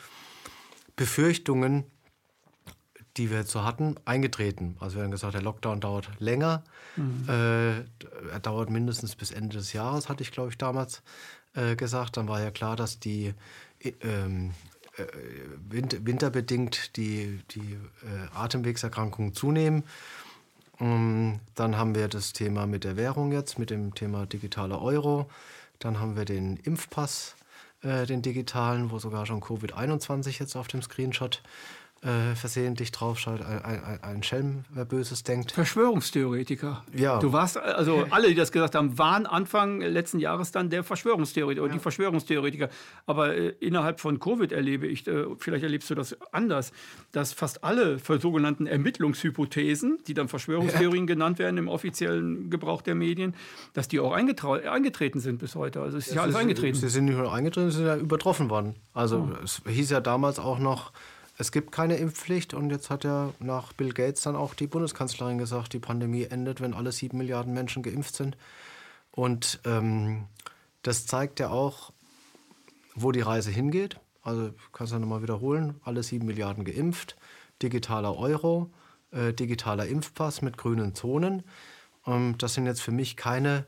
[0.97, 1.85] Befürchtungen,
[3.17, 4.77] die wir jetzt so hatten, eingetreten.
[4.81, 6.65] Also wir haben gesagt, der Lockdown dauert länger.
[6.97, 7.29] Mhm.
[7.29, 7.79] Äh,
[8.31, 11.03] er dauert mindestens bis Ende des Jahres, hatte ich, glaube ich, damals
[11.55, 12.17] äh, gesagt.
[12.17, 13.35] Dann war ja klar, dass die
[13.81, 14.53] äh, ähm,
[14.97, 15.05] äh,
[15.69, 19.85] winter, winterbedingt die, die äh, Atemwegserkrankungen zunehmen.
[20.81, 25.31] Ähm, dann haben wir das Thema mit der Währung jetzt, mit dem Thema digitaler Euro.
[25.79, 27.37] Dann haben wir den Impfpass,
[27.83, 31.43] äh, den digitalen, wo sogar schon Covid-21 jetzt auf dem Screenshot
[32.03, 35.53] äh, versehentlich draufschaut, ein, ein, ein, Schelm, wer Böses denkt.
[35.53, 36.85] Verschwörungstheoretiker.
[36.95, 37.19] Ja.
[37.19, 41.65] Du warst, also alle, die das gesagt haben, waren Anfang letzten Jahres dann der Verschwörungstheoretiker
[41.65, 41.79] oder ja.
[41.79, 42.69] die Verschwörungstheoretiker.
[43.07, 46.71] Aber äh, innerhalb von Covid erlebe ich, äh, vielleicht erlebst du das anders,
[47.13, 51.15] dass fast alle sogenannten Ermittlungshypothesen, die dann Verschwörungstheorien ja.
[51.15, 53.35] genannt werden im offiziellen Gebrauch der Medien,
[53.73, 55.81] dass die auch eingetreten sind bis heute.
[55.81, 56.79] Also es ist ja, ja alles eingetreten.
[56.79, 58.75] Sie sind nicht nur eingetreten, sie sind ja übertroffen worden.
[58.93, 59.43] Also oh.
[59.43, 60.93] es hieß ja damals auch noch,
[61.39, 65.39] es gibt keine Impfpflicht und jetzt hat ja nach Bill Gates dann auch die Bundeskanzlerin
[65.39, 68.37] gesagt, die Pandemie endet, wenn alle sieben Milliarden Menschen geimpft sind.
[69.11, 70.25] Und ähm,
[70.83, 71.93] das zeigt ja auch,
[72.95, 74.01] wo die Reise hingeht.
[74.23, 77.17] Also kannst du nochmal wiederholen, alle sieben Milliarden geimpft,
[77.63, 78.71] digitaler Euro,
[79.11, 81.43] äh, digitaler Impfpass mit grünen Zonen.
[82.07, 83.67] Ähm, das sind jetzt für mich keine,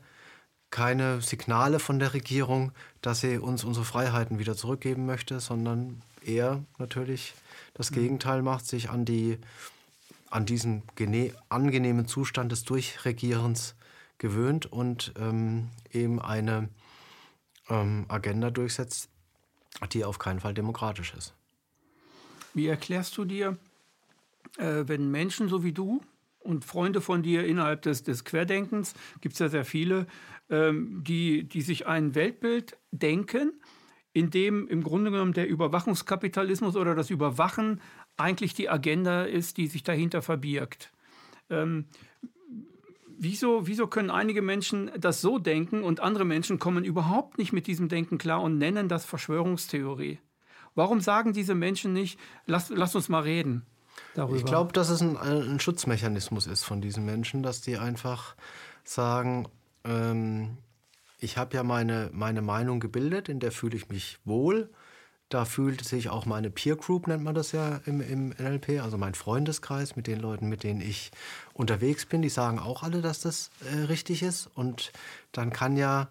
[0.71, 6.63] keine Signale von der Regierung, dass sie uns unsere Freiheiten wieder zurückgeben möchte, sondern eher
[6.79, 7.35] natürlich
[7.79, 9.37] das Gegenteil macht, sich an, die,
[10.29, 10.83] an diesen
[11.47, 13.73] angenehmen Zustand des Durchregierens
[14.17, 16.67] gewöhnt und ähm, eben eine
[17.69, 19.07] ähm, Agenda durchsetzt,
[19.93, 21.33] die auf keinen Fall demokratisch ist.
[22.53, 23.57] Wie erklärst du dir,
[24.57, 26.01] äh, wenn Menschen so wie du
[26.39, 30.05] und Freunde von dir innerhalb des, des Querdenkens, gibt es ja sehr viele,
[30.49, 33.53] ähm, die, die sich ein Weltbild denken,
[34.13, 37.81] in dem im Grunde genommen der Überwachungskapitalismus oder das Überwachen
[38.17, 40.91] eigentlich die Agenda ist, die sich dahinter verbirgt.
[41.49, 41.85] Ähm,
[43.17, 47.67] wieso, wieso können einige Menschen das so denken und andere Menschen kommen überhaupt nicht mit
[47.67, 50.19] diesem Denken klar und nennen das Verschwörungstheorie?
[50.75, 53.65] Warum sagen diese Menschen nicht, lass, lass uns mal reden?
[54.15, 54.37] Darüber.
[54.37, 58.35] Ich glaube, dass es ein, ein, Schutzmechanismus ist von diesen Menschen, dass die einfach
[58.83, 59.47] sagen,
[59.83, 60.57] ähm,
[61.19, 64.69] ich habe ja meine, meine Meinung gebildet, in der fühle ich mich wohl.
[65.29, 68.97] Da fühlt sich auch meine Peer Group, nennt man das ja im, im NLP, also
[68.97, 71.11] mein Freundeskreis mit den Leuten, mit denen ich
[71.53, 72.23] unterwegs bin.
[72.23, 74.49] Die sagen auch alle, dass das äh, richtig ist.
[74.55, 74.91] Und
[75.31, 76.07] dann kann ja,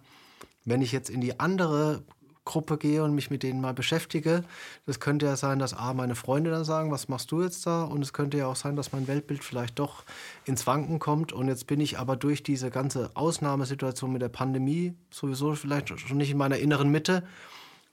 [0.65, 2.05] wenn ich jetzt in die andere
[2.49, 4.43] Gruppe gehe und mich mit denen mal beschäftige.
[4.87, 7.85] Das könnte ja sein, dass A, meine Freunde dann sagen, was machst du jetzt da?
[7.85, 10.03] Und es könnte ja auch sein, dass mein Weltbild vielleicht doch
[10.47, 11.33] ins Wanken kommt.
[11.33, 16.17] Und jetzt bin ich aber durch diese ganze Ausnahmesituation mit der Pandemie sowieso vielleicht schon
[16.17, 17.23] nicht in meiner inneren Mitte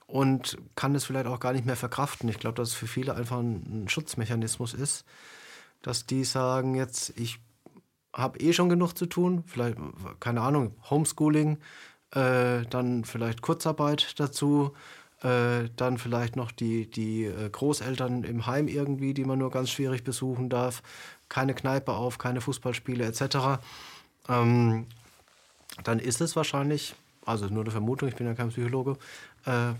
[0.08, 2.30] und kann es vielleicht auch gar nicht mehr verkraften.
[2.30, 5.06] Ich glaube, dass es für viele einfach ein, Schutzmechanismus ist,
[5.82, 7.39] dass die sagen, jetzt ich
[8.13, 9.78] habe eh schon genug zu tun, vielleicht,
[10.22, 11.58] keine Ahnung, Homeschooling,
[12.15, 14.73] äh, dann vielleicht Kurzarbeit dazu,
[15.21, 19.69] äh, dann vielleicht noch die, die äh, Großeltern im Heim irgendwie, die man nur ganz
[19.69, 20.82] schwierig besuchen darf,
[21.30, 23.62] keine Kneipe auf, keine Fußballspiele etc.
[24.30, 24.88] Ähm,
[25.84, 28.97] dann ist es wahrscheinlich, also nur eine Vermutung, ich bin ja kein Psychologe,
[29.45, 29.73] äh,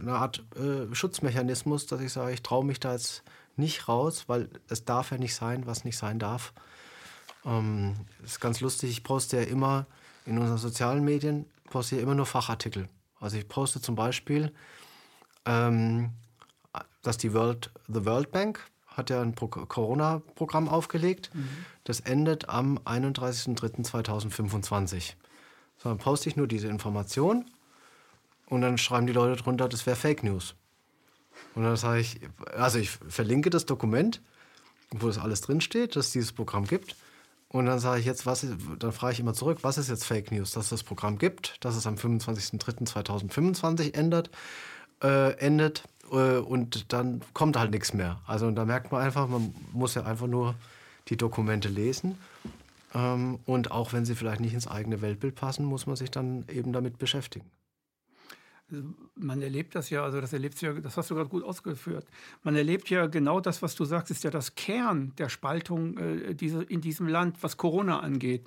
[0.00, 3.22] eine Art äh, Schutzmechanismus, dass ich sage, ich traue mich da jetzt
[3.56, 6.52] nicht raus, weil es darf ja nicht sein, was nicht sein darf.
[7.44, 9.86] Ähm, ist ganz lustig, ich poste ja immer
[10.24, 12.88] in unseren sozialen Medien poste immer nur Fachartikel.
[13.20, 14.52] Also ich poste zum Beispiel,
[15.44, 16.10] ähm,
[17.02, 21.30] dass die World, The World Bank hat ja ein Corona-Programm aufgelegt.
[21.32, 21.48] Mhm.
[21.84, 25.14] Das endet am 31.03.2025.
[25.78, 27.44] So, dann poste ich nur diese Information
[28.46, 30.54] und dann schreiben die Leute drunter, das wäre Fake News.
[31.54, 32.18] Und dann sage ich,
[32.56, 34.20] also ich verlinke das Dokument,
[34.90, 36.96] wo das alles drinsteht, dass es dieses Programm gibt.
[37.50, 38.46] Und dann sage ich jetzt, was
[38.78, 40.52] dann frage ich immer zurück, was ist jetzt Fake News?
[40.52, 44.30] Dass es das Programm gibt, dass es am 25.03.2025 ändert,
[45.02, 48.20] äh, endet äh, und dann kommt halt nichts mehr.
[48.26, 50.56] Also da merkt man einfach, man muss ja einfach nur
[51.08, 52.18] die Dokumente lesen.
[52.94, 56.44] Ähm, und auch wenn sie vielleicht nicht ins eigene Weltbild passen, muss man sich dann
[56.48, 57.50] eben damit beschäftigen
[59.14, 62.06] man erlebt das ja, also das erlebt ja, das hast du gerade gut ausgeführt.
[62.42, 66.34] Man erlebt ja genau das, was du sagst, ist ja das Kern der Spaltung äh,
[66.34, 68.44] diese, in diesem Land, was Corona angeht.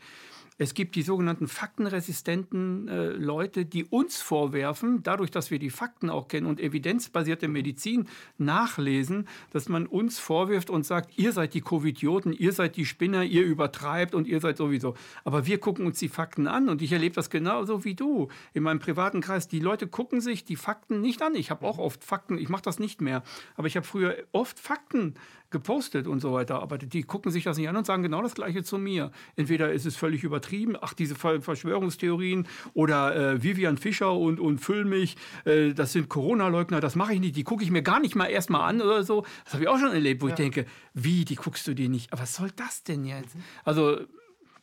[0.61, 6.11] Es gibt die sogenannten faktenresistenten äh, Leute, die uns vorwerfen, dadurch, dass wir die Fakten
[6.11, 11.61] auch kennen und evidenzbasierte Medizin nachlesen, dass man uns vorwirft und sagt, ihr seid die
[11.61, 14.93] Covidioten, ihr seid die Spinner, ihr übertreibt und ihr seid sowieso.
[15.23, 18.61] Aber wir gucken uns die Fakten an und ich erlebe das genauso wie du in
[18.61, 19.47] meinem privaten Kreis.
[19.47, 21.33] Die Leute gucken sich die Fakten nicht an.
[21.33, 23.23] Ich habe auch oft Fakten, ich mache das nicht mehr,
[23.55, 25.15] aber ich habe früher oft Fakten
[25.51, 26.61] gepostet und so weiter.
[26.61, 29.11] Aber die gucken sich das nicht an und sagen genau das Gleiche zu mir.
[29.35, 35.17] Entweder ist es völlig übertrieben, ach, diese Verschwörungstheorien oder äh, Vivian Fischer und, und Füllmich,
[35.45, 38.27] äh, das sind Corona-Leugner, das mache ich nicht, die gucke ich mir gar nicht mal
[38.27, 39.25] erstmal an oder so.
[39.43, 40.33] Das habe ich auch schon erlebt, wo ja.
[40.33, 42.11] ich denke, wie, die guckst du dir nicht?
[42.11, 43.35] Aber was soll das denn jetzt?
[43.63, 43.99] Also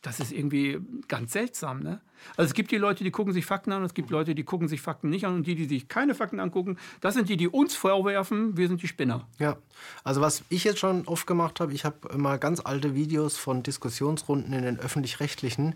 [0.01, 1.81] das ist irgendwie ganz seltsam.
[1.81, 1.99] Ne?
[2.37, 4.43] Also es gibt die Leute, die gucken sich Fakten an, und es gibt Leute, die
[4.43, 7.37] gucken sich Fakten nicht an und die, die sich keine Fakten angucken, das sind die,
[7.37, 9.27] die uns vorwerfen, wir sind die Spinner.
[9.39, 9.57] Ja,
[10.03, 13.63] also was ich jetzt schon oft gemacht habe, ich habe mal ganz alte Videos von
[13.63, 15.75] Diskussionsrunden in den öffentlich-rechtlichen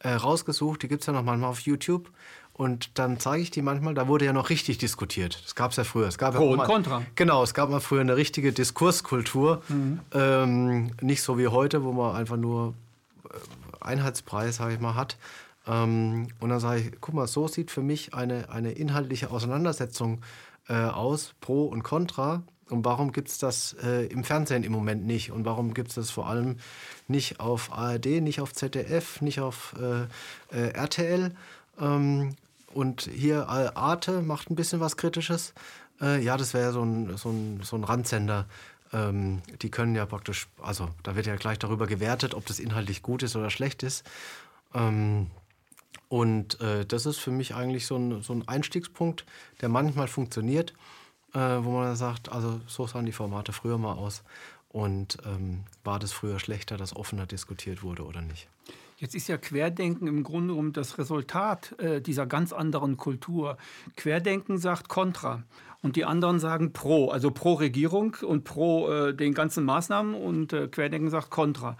[0.00, 2.10] äh, rausgesucht, die gibt es ja noch manchmal auf YouTube.
[2.52, 5.40] Und dann zeige ich die manchmal, da wurde ja noch richtig diskutiert.
[5.44, 6.08] Das gab es ja früher.
[6.08, 7.02] Es gab Pro ja und Contra.
[7.14, 9.62] Genau, es gab mal früher eine richtige Diskurskultur.
[9.68, 10.00] Mhm.
[10.12, 12.74] Ähm, nicht so wie heute, wo man einfach nur
[13.80, 15.16] Einheitspreis, sage ich mal, hat.
[15.66, 20.22] Ähm, und dann sage ich, guck mal, so sieht für mich eine, eine inhaltliche Auseinandersetzung
[20.68, 22.42] äh, aus, pro und contra.
[22.68, 25.32] Und warum gibt es das äh, im Fernsehen im Moment nicht?
[25.32, 26.56] Und warum gibt es das vor allem
[27.08, 31.34] nicht auf ARD, nicht auf ZDF, nicht auf äh, äh RTL?
[31.80, 32.36] Ähm,
[32.72, 35.52] und hier äh, Arte macht ein bisschen was Kritisches.
[36.00, 38.46] Äh, ja, das wäre so ein, so, ein, so ein Randsender
[38.92, 43.02] ähm, die können ja praktisch, also da wird ja gleich darüber gewertet, ob das inhaltlich
[43.02, 44.04] gut ist oder schlecht ist.
[44.74, 45.28] Ähm,
[46.08, 49.24] und äh, das ist für mich eigentlich so ein, so ein Einstiegspunkt,
[49.60, 50.74] der manchmal funktioniert,
[51.34, 54.24] äh, wo man sagt, also so sahen die Formate früher mal aus.
[54.68, 58.48] Und ähm, war das früher schlechter, dass offener diskutiert wurde oder nicht?
[58.98, 63.56] Jetzt ist ja Querdenken im Grunde genommen das Resultat äh, dieser ganz anderen Kultur.
[63.96, 65.42] Querdenken sagt Kontra
[65.82, 70.52] und die anderen sagen Pro, also pro Regierung und pro äh, den ganzen Maßnahmen und
[70.52, 71.76] äh, Querdenken sagt Kontra.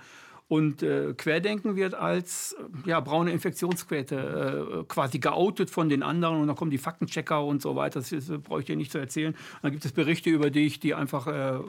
[0.51, 6.49] Und äh, Querdenken wird als ja, braune Infektionsquette äh, quasi geoutet von den anderen und
[6.49, 8.01] dann kommen die Faktenchecker und so weiter.
[8.01, 9.33] Das, das brauche ich dir nicht zu erzählen.
[9.33, 11.61] Und dann gibt es Berichte über dich, die einfach äh,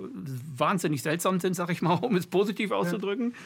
[0.58, 3.34] wahnsinnig seltsam sind, sag ich mal, um es positiv auszudrücken.
[3.34, 3.38] Ja.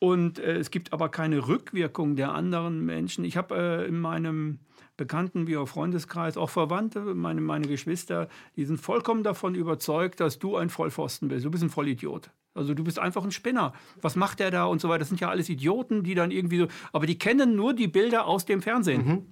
[0.00, 3.24] Und äh, es gibt aber keine Rückwirkung der anderen Menschen.
[3.24, 4.58] Ich habe äh, in meinem
[4.98, 10.38] Bekannten wie auch Freundeskreis, auch Verwandte, meine, meine Geschwister, die sind vollkommen davon überzeugt, dass
[10.38, 11.46] du ein Vollpfosten bist.
[11.46, 12.30] Du bist ein Vollidiot.
[12.52, 13.72] Also du bist einfach ein Spinner.
[14.02, 14.98] Was macht der da und so weiter?
[14.98, 16.66] Das sind ja alles Idioten, die dann irgendwie so.
[16.92, 19.06] Aber die kennen nur die Bilder aus dem Fernsehen.
[19.06, 19.26] Mhm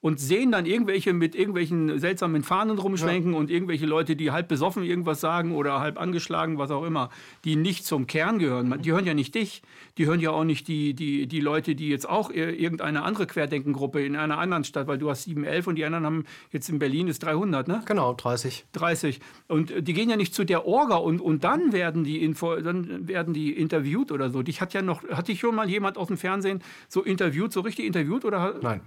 [0.00, 3.38] und sehen dann irgendwelche mit irgendwelchen seltsamen Fahnen rumschwenken ja.
[3.38, 7.10] und irgendwelche Leute, die halb besoffen irgendwas sagen oder halb angeschlagen, was auch immer,
[7.44, 8.80] die nicht zum Kern gehören.
[8.82, 9.62] Die hören ja nicht dich,
[9.98, 14.04] die hören ja auch nicht die, die, die Leute, die jetzt auch irgendeine andere Querdenkengruppe
[14.04, 17.08] in einer anderen Stadt, weil du hast 711 und die anderen haben jetzt in Berlin
[17.08, 17.82] ist 300, ne?
[17.84, 18.64] Genau, 30.
[18.72, 19.20] 30.
[19.48, 23.06] Und die gehen ja nicht zu der Orga und, und dann werden die Info, dann
[23.06, 24.42] werden die interviewt oder so.
[24.42, 27.60] Dich hat ja noch, hat dich schon mal jemand aus dem Fernsehen so interviewt, so
[27.60, 28.58] richtig interviewt oder?
[28.62, 28.80] Nein.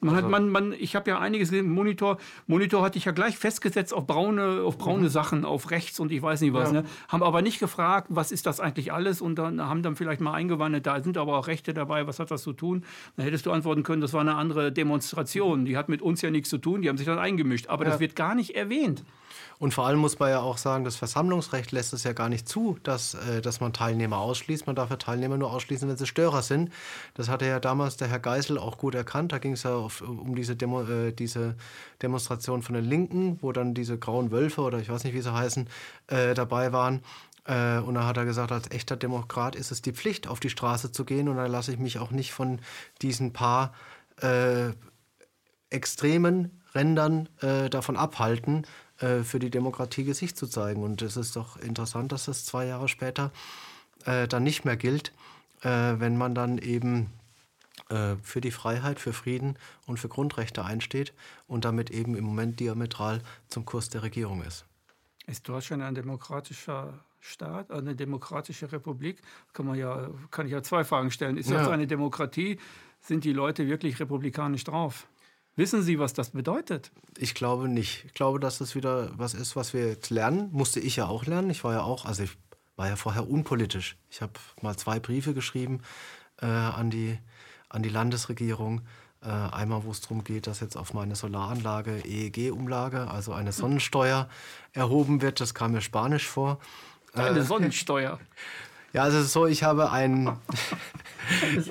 [0.00, 1.70] Man hat, man, man, ich habe ja einiges gesehen.
[1.70, 5.08] Monitor, Monitor hatte ich ja gleich festgesetzt auf braune, auf braune mhm.
[5.08, 6.72] Sachen, auf rechts und ich weiß nicht was.
[6.72, 6.82] Ja.
[6.82, 6.88] Ne?
[7.08, 10.34] Haben aber nicht gefragt, was ist das eigentlich alles und dann haben dann vielleicht mal
[10.34, 12.84] eingewandelt, da sind aber auch Rechte dabei, was hat das zu tun?
[13.16, 15.64] Dann hättest du antworten können, das war eine andere Demonstration.
[15.64, 17.66] Die hat mit uns ja nichts zu tun, die haben sich dann eingemischt.
[17.68, 17.90] Aber ja.
[17.90, 19.04] das wird gar nicht erwähnt.
[19.58, 22.48] Und vor allem muss man ja auch sagen, das Versammlungsrecht lässt es ja gar nicht
[22.48, 24.66] zu, dass, äh, dass man Teilnehmer ausschließt.
[24.66, 26.70] Man darf ja Teilnehmer nur ausschließen, wenn sie Störer sind.
[27.14, 29.32] Das hatte ja damals der Herr Geisel auch gut erkannt.
[29.32, 31.56] Da ging es ja auf, um diese, Demo, äh, diese
[32.02, 35.32] Demonstration von den Linken, wo dann diese grauen Wölfe oder ich weiß nicht, wie sie
[35.32, 35.68] heißen,
[36.06, 37.02] äh, dabei waren.
[37.44, 40.50] Äh, und da hat er gesagt, als echter Demokrat ist es die Pflicht, auf die
[40.50, 41.28] Straße zu gehen.
[41.28, 42.60] Und da lasse ich mich auch nicht von
[43.02, 43.72] diesen paar
[44.20, 44.70] äh,
[45.70, 48.66] extremen Rändern äh, davon abhalten,
[49.00, 50.82] äh, für die Demokratie Gesicht zu zeigen.
[50.82, 53.30] Und es ist doch interessant, dass das zwei Jahre später
[54.04, 55.12] äh, dann nicht mehr gilt,
[55.62, 57.12] äh, wenn man dann eben
[57.90, 59.56] äh, für die Freiheit, für Frieden
[59.86, 61.12] und für Grundrechte einsteht
[61.46, 64.64] und damit eben im Moment diametral zum Kurs der Regierung ist.
[65.26, 69.20] Ist Deutschland ein demokratischer Staat, eine demokratische Republik?
[69.52, 71.36] Kann, man ja, kann ich ja zwei Fragen stellen.
[71.36, 72.58] Ist das eine Demokratie?
[73.00, 75.06] Sind die Leute wirklich republikanisch drauf?
[75.58, 76.92] Wissen Sie, was das bedeutet?
[77.16, 78.04] Ich glaube nicht.
[78.04, 80.50] Ich glaube, dass das wieder was ist, was wir jetzt lernen.
[80.52, 81.50] Musste ich ja auch lernen.
[81.50, 82.30] Ich war ja auch, also ich
[82.76, 83.96] war ja vorher unpolitisch.
[84.08, 85.80] Ich habe mal zwei Briefe geschrieben
[86.40, 87.18] äh, an, die,
[87.70, 88.82] an die Landesregierung.
[89.20, 94.28] Äh, einmal, wo es darum geht, dass jetzt auf meine Solaranlage EEG-Umlage, also eine Sonnensteuer,
[94.74, 95.40] erhoben wird.
[95.40, 96.60] Das kam mir spanisch vor.
[97.14, 98.20] Eine äh, Sonnensteuer.
[98.94, 100.38] Ja, also es ist so, ich habe ein,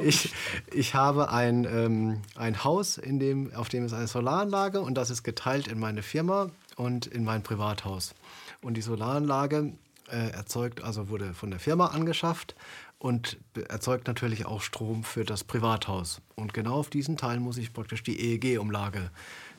[0.04, 0.34] ich,
[0.74, 5.10] ich habe ein, ähm, ein Haus, in dem, auf dem ist eine Solaranlage und das
[5.10, 8.14] ist geteilt in meine Firma und in mein Privathaus.
[8.62, 9.74] Und die Solaranlage
[10.10, 12.56] äh, erzeugt, also wurde von der Firma angeschafft
[13.00, 16.22] und erzeugt natürlich auch Strom für das Privathaus.
[16.36, 19.12] Und genau auf diesen Teil muss ich praktisch die EEG-Umlage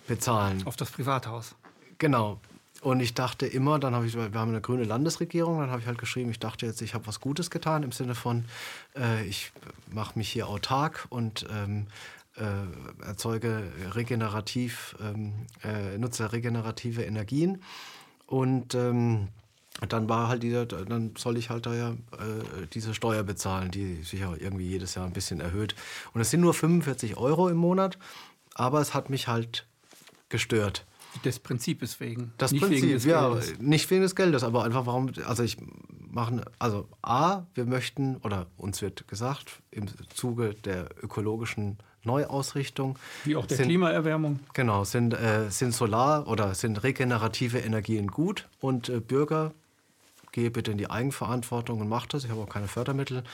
[0.06, 0.62] bezahlen.
[0.66, 1.54] Auf das Privathaus.
[1.98, 2.40] Genau.
[2.80, 5.86] Und ich dachte immer, dann habe ich, wir haben eine grüne Landesregierung, dann habe ich
[5.88, 8.44] halt geschrieben, ich dachte jetzt, ich habe was Gutes getan im Sinne von,
[8.96, 9.50] äh, ich
[9.90, 11.88] mache mich hier autark und ähm,
[12.36, 13.64] äh, erzeuge
[13.94, 15.32] regenerativ, ähm,
[15.64, 17.62] äh, nutze regenerative Energien.
[18.26, 19.28] Und ähm,
[19.88, 24.02] dann war halt dieser, dann soll ich halt da ja äh, diese Steuer bezahlen, die
[24.02, 25.74] sich ja irgendwie jedes Jahr ein bisschen erhöht.
[26.12, 27.98] Und es sind nur 45 Euro im Monat,
[28.54, 29.66] aber es hat mich halt
[30.28, 30.84] gestört.
[31.24, 32.32] Des Prinzips wegen.
[32.38, 33.58] Das nicht Prinzip, wegen ja, Geldes.
[33.58, 35.56] nicht wegen des Geldes, aber einfach warum, also ich
[36.10, 42.96] mache, also A, wir möchten, oder uns wird gesagt, im Zuge der ökologischen Neuausrichtung.
[43.24, 44.40] Wie auch der sind, Klimaerwärmung.
[44.54, 49.52] Genau, sind, äh, sind Solar- oder sind regenerative Energien gut und äh, Bürger,
[50.32, 52.24] gehe bitte in die Eigenverantwortung und macht das.
[52.24, 53.24] Ich habe auch keine Fördermittel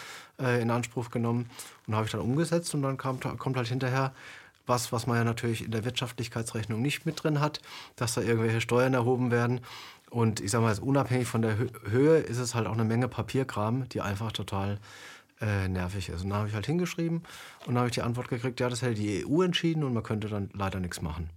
[0.40, 1.50] äh, in Anspruch genommen
[1.86, 4.12] und habe ich dann umgesetzt und dann kam, kommt halt hinterher,
[4.66, 7.60] was, was man ja natürlich in der Wirtschaftlichkeitsrechnung nicht mit drin hat,
[7.96, 9.60] dass da irgendwelche Steuern erhoben werden.
[10.10, 13.88] Und ich sage mal, unabhängig von der Höhe ist es halt auch eine Menge Papierkram,
[13.88, 14.78] die einfach total
[15.40, 16.22] äh, nervig ist.
[16.22, 17.18] Und dann habe ich halt hingeschrieben
[17.60, 20.02] und dann habe ich die Antwort gekriegt, ja, das hätte die EU entschieden und man
[20.02, 21.30] könnte dann leider nichts machen.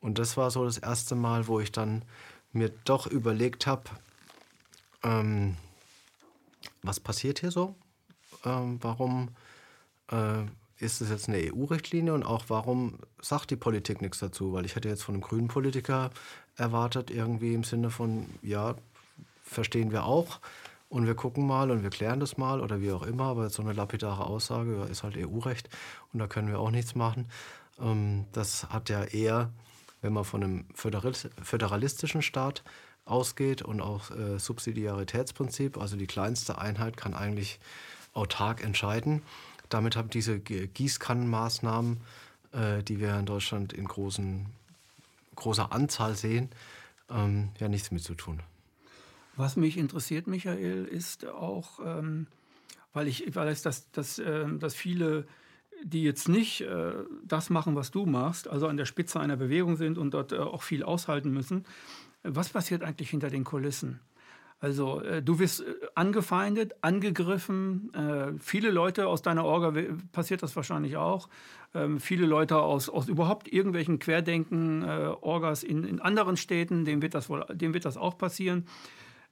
[0.00, 2.04] Und das war so das erste Mal, wo ich dann
[2.52, 3.84] mir doch überlegt habe,
[5.02, 5.56] ähm,
[6.82, 7.74] was passiert hier so?
[8.44, 9.30] Ähm, warum
[10.10, 10.42] äh,
[10.82, 14.52] ist es jetzt eine EU-Richtlinie und auch warum sagt die Politik nichts dazu?
[14.52, 16.10] Weil ich hätte jetzt von einem grünen Politiker
[16.56, 18.74] erwartet, irgendwie im Sinne von, ja,
[19.44, 20.40] verstehen wir auch
[20.88, 23.62] und wir gucken mal und wir klären das mal oder wie auch immer, aber so
[23.62, 25.68] eine lapidare Aussage ja, ist halt EU-Recht
[26.12, 27.28] und da können wir auch nichts machen.
[27.80, 29.50] Ähm, das hat ja eher,
[30.00, 32.64] wenn man von einem föderalistischen Staat
[33.04, 37.60] ausgeht und auch äh, Subsidiaritätsprinzip, also die kleinste Einheit kann eigentlich
[38.14, 39.22] autark entscheiden
[39.72, 42.00] damit haben diese Gießkannenmaßnahmen,
[42.52, 44.46] äh, die wir in Deutschland in großen,
[45.36, 46.50] großer Anzahl sehen,
[47.10, 48.40] ähm, ja nichts mit zu tun.
[49.36, 52.26] Was mich interessiert, Michael, ist auch, ähm,
[52.92, 55.26] weil ich weiß, dass, dass, äh, dass viele,
[55.82, 56.92] die jetzt nicht äh,
[57.24, 60.38] das machen, was du machst, also an der Spitze einer Bewegung sind und dort äh,
[60.38, 61.64] auch viel aushalten müssen,
[62.22, 64.00] was passiert eigentlich hinter den Kulissen?
[64.62, 67.92] Also äh, du wirst äh, angefeindet, angegriffen.
[67.94, 69.72] Äh, viele Leute aus deiner Orga
[70.12, 71.28] passiert das wahrscheinlich auch.
[71.74, 77.14] Ähm, viele Leute aus, aus überhaupt irgendwelchen Querdenken-Orgas äh, in, in anderen Städten, dem wird
[77.14, 78.66] das wohl, dem wird das auch passieren.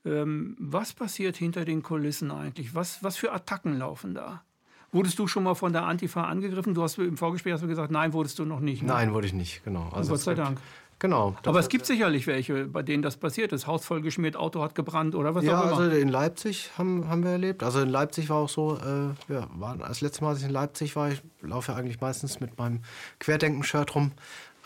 [0.04, 2.74] Ähm, was passiert hinter den Kulissen eigentlich?
[2.74, 4.42] Was, was für Attacken laufen da?
[4.90, 6.74] Wurdest du schon mal von der Antifa angegriffen?
[6.74, 8.82] Du hast im Vorgespräch hast du gesagt, nein, wurdest du noch nicht.
[8.82, 8.88] Ne?
[8.88, 9.88] Nein, wurde ich nicht, genau.
[9.92, 10.58] Also Gott sei Dank.
[11.00, 11.34] Genau.
[11.46, 13.66] Aber es gibt sicherlich welche, bei denen das passiert ist.
[13.66, 15.78] Haus voll geschmiert, Auto hat gebrannt oder was ja, auch immer.
[15.78, 17.62] also in Leipzig haben, haben wir erlebt.
[17.62, 20.50] Also in Leipzig war auch so, äh, ja, war, das letzte Mal, als ich in
[20.50, 22.80] Leipzig war, ich laufe ja eigentlich meistens mit meinem
[23.18, 24.12] Querdenken-Shirt rum.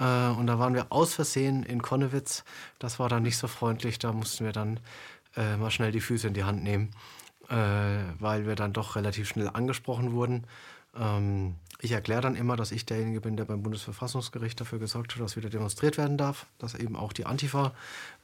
[0.00, 2.42] Äh, und da waren wir aus Versehen in Konnewitz.
[2.80, 4.00] Das war dann nicht so freundlich.
[4.00, 4.80] Da mussten wir dann
[5.36, 6.90] äh, mal schnell die Füße in die Hand nehmen,
[7.48, 7.54] äh,
[8.18, 10.48] weil wir dann doch relativ schnell angesprochen wurden.
[10.98, 15.20] Ähm, ich erkläre dann immer, dass ich derjenige bin, der beim Bundesverfassungsgericht dafür gesorgt hat,
[15.20, 17.72] dass wieder demonstriert werden darf, dass eben auch die Antifa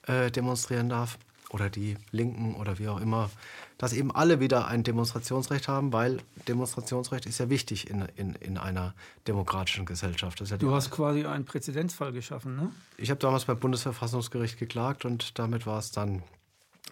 [0.07, 1.19] äh, demonstrieren darf
[1.51, 3.29] oder die Linken oder wie auch immer,
[3.77, 8.57] dass eben alle wieder ein Demonstrationsrecht haben, weil Demonstrationsrecht ist ja wichtig in, in, in
[8.57, 8.95] einer
[9.27, 10.41] demokratischen Gesellschaft.
[10.41, 12.71] Ja du hast quasi einen Präzedenzfall geschaffen, ne?
[12.97, 16.23] Ich habe damals beim Bundesverfassungsgericht geklagt und damit war es dann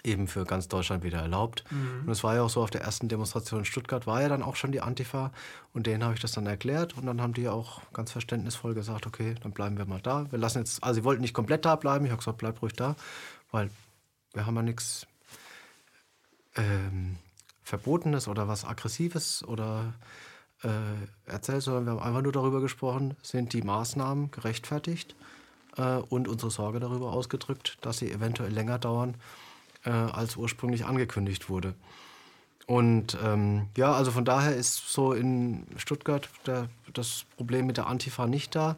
[0.04, 1.64] eben für ganz Deutschland wieder erlaubt.
[1.70, 2.06] Mhm.
[2.06, 4.42] Und es war ja auch so, auf der ersten Demonstration in Stuttgart war ja dann
[4.42, 5.32] auch schon die Antifa
[5.72, 9.06] und denen habe ich das dann erklärt und dann haben die auch ganz verständnisvoll gesagt,
[9.06, 10.30] okay, dann bleiben wir mal da.
[10.30, 12.74] Wir lassen jetzt, also sie wollten nicht komplett da bleiben, ich habe gesagt, bleib ruhig
[12.74, 12.96] da,
[13.50, 13.70] weil
[14.34, 15.06] wir haben ja nichts
[16.56, 17.16] ähm,
[17.62, 19.94] Verbotenes oder was Aggressives oder
[20.62, 25.14] äh, erzählt, sondern wir haben einfach nur darüber gesprochen, sind die Maßnahmen gerechtfertigt
[25.76, 29.14] äh, und unsere Sorge darüber ausgedrückt, dass sie eventuell länger dauern
[29.88, 31.74] äh, als ursprünglich angekündigt wurde.
[32.66, 37.87] Und ähm, ja, also von daher ist so in Stuttgart der, das Problem mit der
[37.87, 38.77] Antifa nicht da.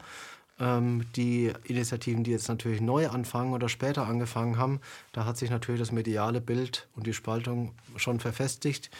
[0.60, 5.50] Ähm, die Initiativen, die jetzt natürlich neu anfangen oder später angefangen haben, da hat sich
[5.50, 8.90] natürlich das mediale Bild und die Spaltung schon verfestigt,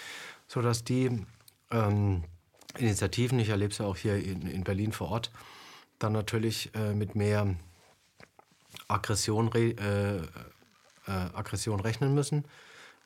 [0.49, 1.25] sodass die
[1.71, 2.25] ähm,
[2.77, 5.31] Initiativen, ich erlebe es ja auch hier in, in Berlin vor Ort,
[6.01, 7.55] dann natürlich äh, mit mehr
[8.89, 10.23] Aggression äh,
[11.11, 12.45] äh, Aggression rechnen müssen,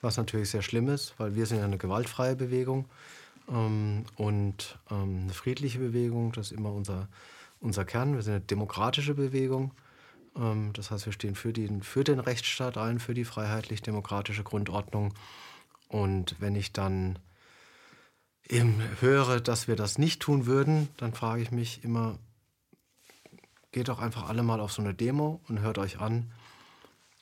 [0.00, 2.84] was natürlich sehr schlimm ist, weil wir sind ja eine gewaltfreie Bewegung
[3.48, 6.32] ähm, und ähm, eine friedliche Bewegung.
[6.32, 7.08] Das ist immer unser,
[7.60, 8.14] unser Kern.
[8.14, 9.72] Wir sind eine demokratische Bewegung.
[10.36, 15.14] Ähm, das heißt, wir stehen für den, für den Rechtsstaat ein, für die freiheitlich-demokratische Grundordnung.
[15.88, 17.18] Und wenn ich dann
[18.48, 22.18] eben höre, dass wir das nicht tun würden, dann frage ich mich immer,
[23.72, 26.30] geht doch einfach alle mal auf so eine Demo und hört euch an,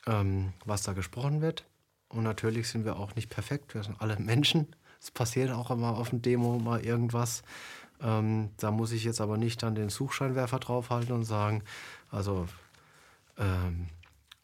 [0.07, 1.65] ähm, was da gesprochen wird.
[2.09, 4.75] Und natürlich sind wir auch nicht perfekt, wir sind alle Menschen.
[5.01, 7.43] Es passiert auch immer auf einer Demo mal irgendwas.
[8.01, 11.63] Ähm, da muss ich jetzt aber nicht dann den Suchscheinwerfer draufhalten und sagen,
[12.11, 12.47] also
[13.39, 13.89] ähm,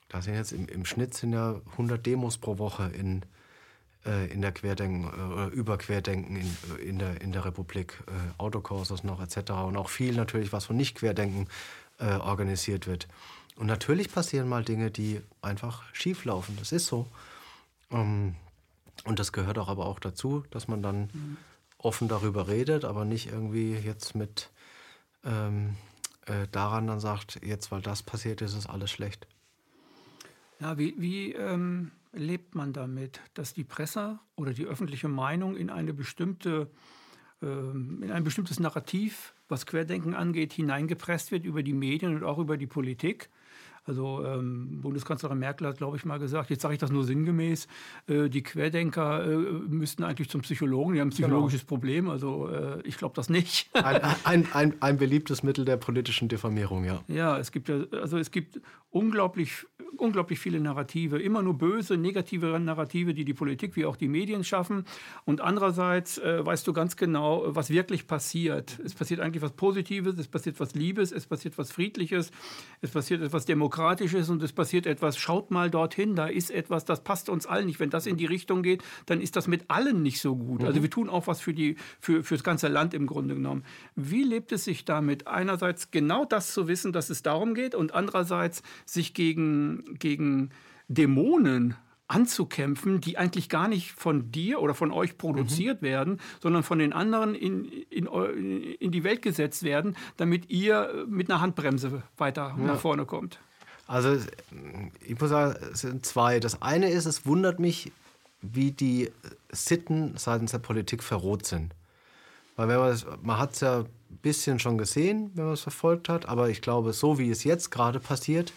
[0.08, 3.22] da sind jetzt im, im, Schnitt sind ja 100 Demos pro Woche in,
[4.06, 9.04] äh, in der Querdenken, äh, über Querdenken in, in, der, in der Republik, äh, Autokurses
[9.04, 9.50] noch etc.
[9.50, 11.48] Und auch viel natürlich, was von Nicht-Querdenken
[11.98, 13.08] äh, organisiert wird.
[13.58, 16.56] Und natürlich passieren mal Dinge, die einfach schief laufen.
[16.58, 17.08] Das ist so.
[17.90, 18.36] Ähm,
[19.04, 21.36] und das gehört auch aber auch dazu, dass man dann mhm.
[21.76, 24.50] offen darüber redet, aber nicht irgendwie jetzt mit
[25.24, 25.74] ähm,
[26.26, 29.26] äh, daran dann sagt, jetzt weil das passiert ist, ist alles schlecht.
[30.60, 35.68] Ja, wie, wie ähm, lebt man damit, dass die Presse oder die öffentliche Meinung in
[35.68, 36.70] eine bestimmte
[37.40, 42.56] in ein bestimmtes Narrativ, was Querdenken angeht, hineingepresst wird über die Medien und auch über
[42.56, 43.30] die Politik?
[43.88, 47.66] Also ähm, Bundeskanzlerin Merkel hat, glaube ich, mal gesagt, jetzt sage ich das nur sinngemäß,
[48.06, 51.28] äh, die Querdenker äh, müssten eigentlich zum Psychologen, die haben ein genau.
[51.28, 51.68] psychologisches genau.
[51.68, 53.70] Problem, also äh, ich glaube das nicht.
[53.72, 57.02] ein, ein, ein, ein, beliebtes Mittel der politischen Diffamierung, ja.
[57.08, 58.60] Ja, es gibt, also es gibt
[58.90, 59.66] unglaublich,
[59.96, 64.44] unglaublich viele Narrative, immer nur böse, negative Narrative, die die Politik wie auch die Medien
[64.44, 64.84] schaffen.
[65.24, 68.78] Und andererseits äh, weißt du ganz genau, was wirklich passiert.
[68.84, 72.30] Es passiert eigentlich was Positives, es passiert was Liebes, es passiert was Friedliches,
[72.80, 76.50] es passiert etwas Demokratisches demokratisch ist und es passiert etwas, schaut mal dorthin, da ist
[76.50, 77.80] etwas, das passt uns allen nicht.
[77.80, 80.64] Wenn das in die Richtung geht, dann ist das mit allen nicht so gut.
[80.64, 80.82] Also mhm.
[80.82, 83.64] Wir tun auch was für, die, für, für das ganze Land im Grunde genommen.
[83.94, 87.94] Wie lebt es sich damit, einerseits genau das zu wissen, dass es darum geht und
[87.94, 90.50] andererseits sich gegen, gegen
[90.88, 91.76] Dämonen
[92.08, 95.86] anzukämpfen, die eigentlich gar nicht von dir oder von euch produziert mhm.
[95.86, 101.30] werden, sondern von den anderen in, in, in die Welt gesetzt werden, damit ihr mit
[101.30, 102.64] einer Handbremse weiter ja.
[102.64, 103.40] nach vorne kommt.
[103.88, 104.18] Also
[105.00, 106.40] ich muss sagen, es sind zwei.
[106.40, 107.90] Das eine ist, es wundert mich,
[108.42, 109.10] wie die
[109.50, 111.74] Sitten seitens der Politik verroht sind.
[112.54, 116.10] Weil wenn man, man hat es ja ein bisschen schon gesehen, wenn man es verfolgt
[116.10, 118.52] hat, aber ich glaube, so wie es jetzt gerade passiert,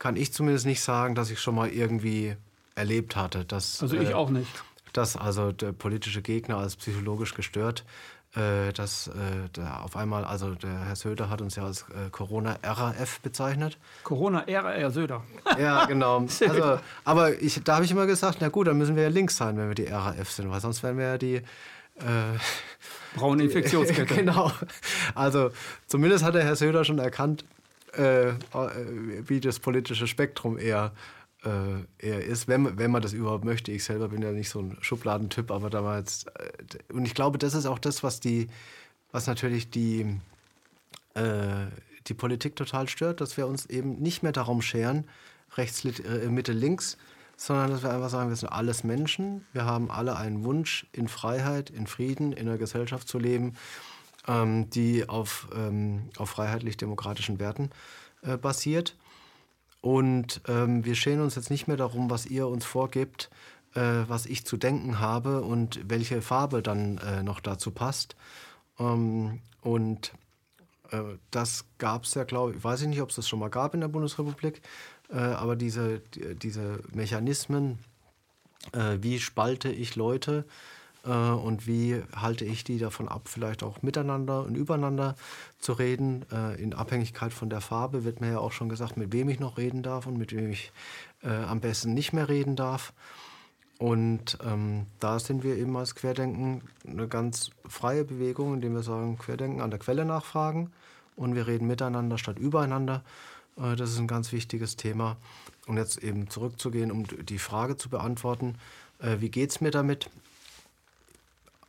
[0.00, 2.34] kann ich zumindest nicht sagen, dass ich schon mal irgendwie
[2.74, 3.44] erlebt hatte.
[3.44, 4.50] Dass, also ich äh, auch nicht.
[4.92, 7.84] Dass also der politische Gegner als psychologisch gestört
[8.36, 13.20] äh, dass äh, auf einmal, also der Herr Söder hat uns ja als äh, Corona-RAF
[13.20, 13.76] bezeichnet.
[14.04, 15.24] Corona-RAF Söder.
[15.58, 16.18] Ja, genau.
[16.20, 19.36] Also, aber ich, da habe ich immer gesagt, na gut, dann müssen wir ja links
[19.36, 21.36] sein, wenn wir die RAF sind, weil sonst wären wir ja die...
[21.36, 22.38] Äh,
[23.16, 24.14] Braune Infektionskette.
[24.14, 24.52] genau.
[25.16, 25.50] Also
[25.86, 27.44] zumindest hat der Herr Söder schon erkannt,
[27.98, 28.34] äh, äh,
[29.26, 33.72] wie das politische Spektrum eher äh, er ist, wenn, wenn man das überhaupt möchte.
[33.72, 36.24] Ich selber bin ja nicht so ein Schubladentyp, aber damals.
[36.34, 38.48] Äh, und ich glaube, das ist auch das, was die,
[39.10, 40.18] was natürlich die,
[41.14, 41.66] äh,
[42.06, 45.04] die Politik total stört, dass wir uns eben nicht mehr darum scheren,
[45.56, 46.98] rechts, äh, Mitte, links,
[47.36, 51.08] sondern dass wir einfach sagen, wir sind alles Menschen, wir haben alle einen Wunsch, in
[51.08, 53.54] Freiheit, in Frieden, in einer Gesellschaft zu leben,
[54.28, 57.70] ähm, die auf, ähm, auf freiheitlich-demokratischen Werten
[58.22, 58.94] äh, basiert.
[59.80, 63.30] Und ähm, wir schämen uns jetzt nicht mehr darum, was ihr uns vorgibt,
[63.74, 68.16] äh, was ich zu denken habe und welche Farbe dann äh, noch dazu passt.
[68.78, 70.12] Ähm, und
[70.90, 73.48] äh, das gab es ja, glaube ich, weiß ich nicht, ob es das schon mal
[73.48, 74.60] gab in der Bundesrepublik,
[75.10, 77.78] äh, aber diese, die, diese Mechanismen,
[78.72, 80.44] äh, wie spalte ich Leute,
[81.08, 85.14] und wie halte ich die davon ab, vielleicht auch miteinander und übereinander
[85.58, 86.24] zu reden.
[86.32, 89.40] Äh, in Abhängigkeit von der Farbe wird mir ja auch schon gesagt, mit wem ich
[89.40, 90.72] noch reden darf und mit wem ich
[91.22, 92.92] äh, am besten nicht mehr reden darf.
[93.78, 99.16] Und ähm, da sind wir eben als Querdenken eine ganz freie Bewegung, indem wir sagen,
[99.16, 100.70] Querdenken an der Quelle nachfragen
[101.16, 103.02] und wir reden miteinander statt übereinander.
[103.56, 105.16] Äh, das ist ein ganz wichtiges Thema.
[105.66, 108.56] Und jetzt eben zurückzugehen, um die Frage zu beantworten,
[108.98, 110.10] äh, wie geht es mir damit?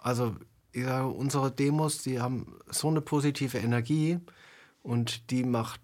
[0.01, 0.35] Also
[0.73, 4.19] ich sage, unsere Demos, die haben so eine positive Energie
[4.83, 5.81] und die macht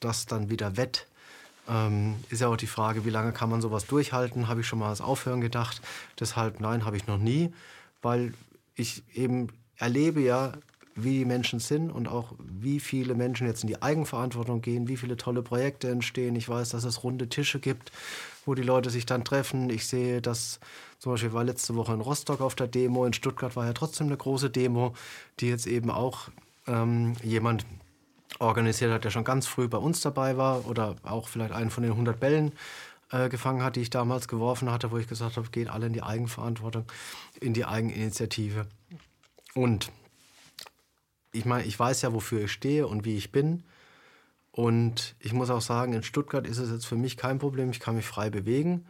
[0.00, 1.06] das dann wieder wett.
[1.68, 4.48] Ähm, ist ja auch die Frage, wie lange kann man sowas durchhalten?
[4.48, 5.80] Habe ich schon mal das Aufhören gedacht?
[6.20, 7.52] Deshalb nein, habe ich noch nie,
[8.02, 8.34] weil
[8.74, 10.52] ich eben erlebe ja,
[10.94, 14.96] wie die Menschen sind und auch wie viele Menschen jetzt in die Eigenverantwortung gehen, wie
[14.96, 16.36] viele tolle Projekte entstehen.
[16.36, 17.90] Ich weiß, dass es runde Tische gibt,
[18.44, 19.70] wo die Leute sich dann treffen.
[19.70, 20.60] Ich sehe, dass
[21.04, 24.06] zum Beispiel war letzte Woche in Rostock auf der Demo, in Stuttgart war ja trotzdem
[24.06, 24.94] eine große Demo,
[25.38, 26.30] die jetzt eben auch
[26.66, 27.66] ähm, jemand
[28.38, 31.82] organisiert hat, der schon ganz früh bei uns dabei war oder auch vielleicht einen von
[31.82, 32.52] den 100 Bällen
[33.10, 35.92] äh, gefangen hat, die ich damals geworfen hatte, wo ich gesagt habe, gehen alle in
[35.92, 36.86] die Eigenverantwortung,
[37.38, 38.66] in die Eigeninitiative.
[39.54, 39.92] Und
[41.32, 43.62] ich meine, ich weiß ja, wofür ich stehe und wie ich bin.
[44.52, 47.68] Und ich muss auch sagen, in Stuttgart ist es jetzt für mich kein Problem.
[47.68, 48.86] Ich kann mich frei bewegen.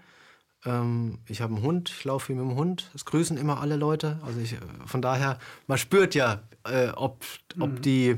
[0.65, 2.91] Ähm, ich habe einen Hund, ich laufe wie mit dem Hund.
[2.95, 4.19] Es grüßen immer alle Leute.
[4.25, 4.57] Also ich,
[4.87, 7.25] von daher, man spürt ja, äh, ob,
[7.59, 7.83] ob, mhm.
[7.83, 8.17] die,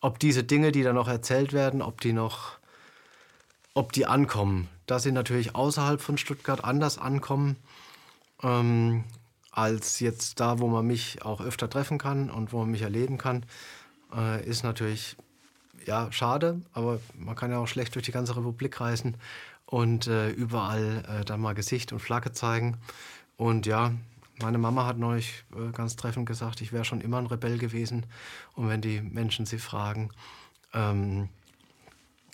[0.00, 2.58] ob diese Dinge, die da noch erzählt werden, ob die noch,
[3.74, 4.68] ob die ankommen.
[4.86, 7.56] Dass sie natürlich außerhalb von Stuttgart anders ankommen,
[8.42, 9.04] ähm,
[9.50, 13.18] als jetzt da, wo man mich auch öfter treffen kann und wo man mich erleben
[13.18, 13.44] kann,
[14.14, 15.16] äh, ist natürlich
[15.86, 19.16] ja, schade, aber man kann ja auch schlecht durch die ganze Republik reisen
[19.72, 22.76] und äh, überall äh, dann mal Gesicht und Flagge zeigen.
[23.38, 23.92] Und ja,
[24.38, 28.04] meine Mama hat neulich äh, ganz treffend gesagt, ich wäre schon immer ein Rebell gewesen.
[28.54, 30.10] Und wenn die Menschen sie fragen,
[30.74, 31.30] ähm,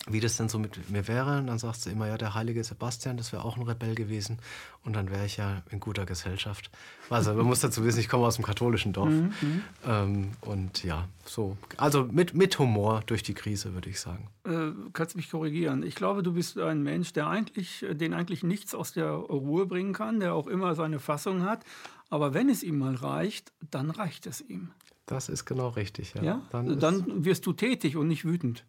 [0.07, 1.39] wie das denn so mit mir wäre.
[1.39, 4.39] Und dann sagt sie immer, ja, der heilige Sebastian, das wäre auch ein Rebell gewesen.
[4.85, 6.71] Und dann wäre ich ja in guter Gesellschaft.
[7.11, 9.11] Also man muss dazu wissen, ich komme aus dem katholischen Dorf.
[9.11, 9.63] Mhm, mhm.
[9.87, 11.57] ähm, und ja, so.
[11.77, 14.29] Also mit, mit Humor durch die Krise, würde ich sagen.
[14.45, 15.83] Äh, kannst mich korrigieren.
[15.83, 19.93] Ich glaube, du bist ein Mensch, der eigentlich, den eigentlich nichts aus der Ruhe bringen
[19.93, 21.65] kann, der auch immer seine Fassung hat.
[22.09, 24.71] Aber wenn es ihm mal reicht, dann reicht es ihm.
[25.07, 26.23] Das ist genau richtig, ja.
[26.23, 26.43] ja?
[26.51, 28.65] Dann, dann wirst du tätig und nicht wütend.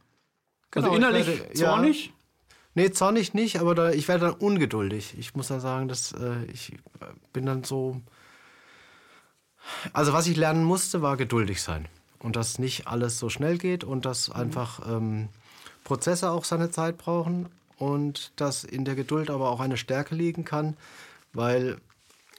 [0.75, 2.05] Also genau, innerlich werde, zornig?
[2.07, 2.11] Ja,
[2.75, 5.15] nee, zornig nicht, aber da, ich werde dann ungeduldig.
[5.17, 6.77] Ich muss dann sagen, dass äh, ich
[7.33, 8.01] bin dann so.
[9.93, 11.87] Also was ich lernen musste, war geduldig sein.
[12.19, 14.35] Und dass nicht alles so schnell geht und dass mhm.
[14.35, 15.29] einfach ähm,
[15.83, 20.43] Prozesse auch seine Zeit brauchen und dass in der Geduld aber auch eine Stärke liegen
[20.43, 20.75] kann,
[21.33, 21.77] weil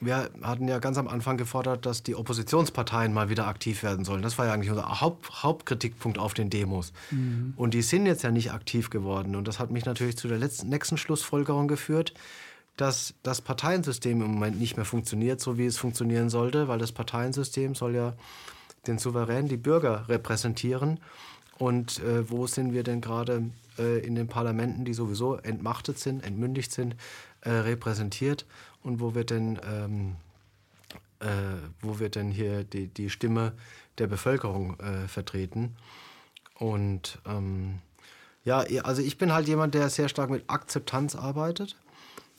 [0.00, 4.22] wir hatten ja ganz am Anfang gefordert, dass die Oppositionsparteien mal wieder aktiv werden sollen.
[4.22, 6.92] Das war ja eigentlich unser Haupt, Hauptkritikpunkt auf den Demos.
[7.10, 7.52] Mhm.
[7.56, 9.36] Und die sind jetzt ja nicht aktiv geworden.
[9.36, 12.14] Und das hat mich natürlich zu der letzten, nächsten Schlussfolgerung geführt,
[12.76, 16.92] dass das Parteiensystem im Moment nicht mehr funktioniert, so wie es funktionieren sollte, weil das
[16.92, 18.14] Parteiensystem soll ja
[18.86, 20.98] den Souverän, die Bürger repräsentieren.
[21.58, 26.24] Und äh, wo sind wir denn gerade äh, in den Parlamenten, die sowieso entmachtet sind,
[26.24, 26.96] entmündigt sind,
[27.42, 28.46] äh, repräsentiert?
[28.82, 30.16] Und wo wird denn, ähm,
[31.20, 31.26] äh,
[31.80, 33.52] wo wird denn hier die, die Stimme
[33.98, 35.76] der Bevölkerung äh, vertreten.
[36.54, 37.78] Und ähm,
[38.44, 41.76] ja, also ich bin halt jemand, der sehr stark mit Akzeptanz arbeitet.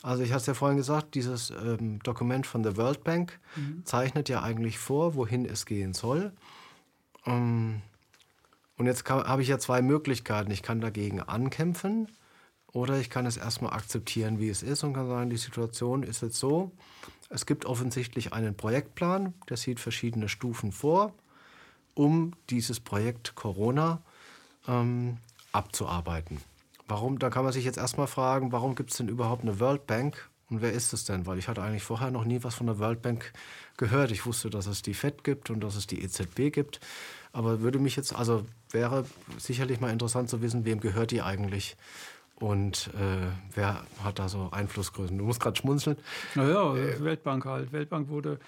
[0.03, 3.85] Also ich hatte es ja vorhin gesagt, dieses ähm, Dokument von der World Bank mhm.
[3.85, 6.31] zeichnet ja eigentlich vor, wohin es gehen soll.
[7.25, 7.81] Ähm,
[8.77, 10.49] und jetzt habe ich ja zwei Möglichkeiten.
[10.49, 12.07] Ich kann dagegen ankämpfen
[12.73, 16.21] oder ich kann es erstmal akzeptieren, wie es ist und kann sagen, die Situation ist
[16.21, 16.71] jetzt so.
[17.29, 21.13] Es gibt offensichtlich einen Projektplan, der sieht verschiedene Stufen vor,
[21.93, 24.01] um dieses Projekt Corona
[24.67, 25.17] ähm,
[25.51, 26.41] abzuarbeiten.
[26.87, 27.19] Warum?
[27.19, 30.29] Da kann man sich jetzt erstmal fragen, warum gibt es denn überhaupt eine World Bank
[30.49, 31.25] und wer ist es denn?
[31.25, 33.31] Weil ich hatte eigentlich vorher noch nie was von der World Bank
[33.77, 34.11] gehört.
[34.11, 36.81] Ich wusste, dass es die FED gibt und dass es die EZB gibt.
[37.31, 39.05] Aber würde mich jetzt, also wäre
[39.37, 41.77] sicherlich mal interessant zu wissen, wem gehört die eigentlich
[42.41, 45.17] und äh, wer hat da so Einflussgrößen?
[45.17, 45.97] Du musst gerade schmunzeln.
[46.35, 47.71] Naja, äh, Weltbank halt.
[47.71, 48.39] Weltbank wurde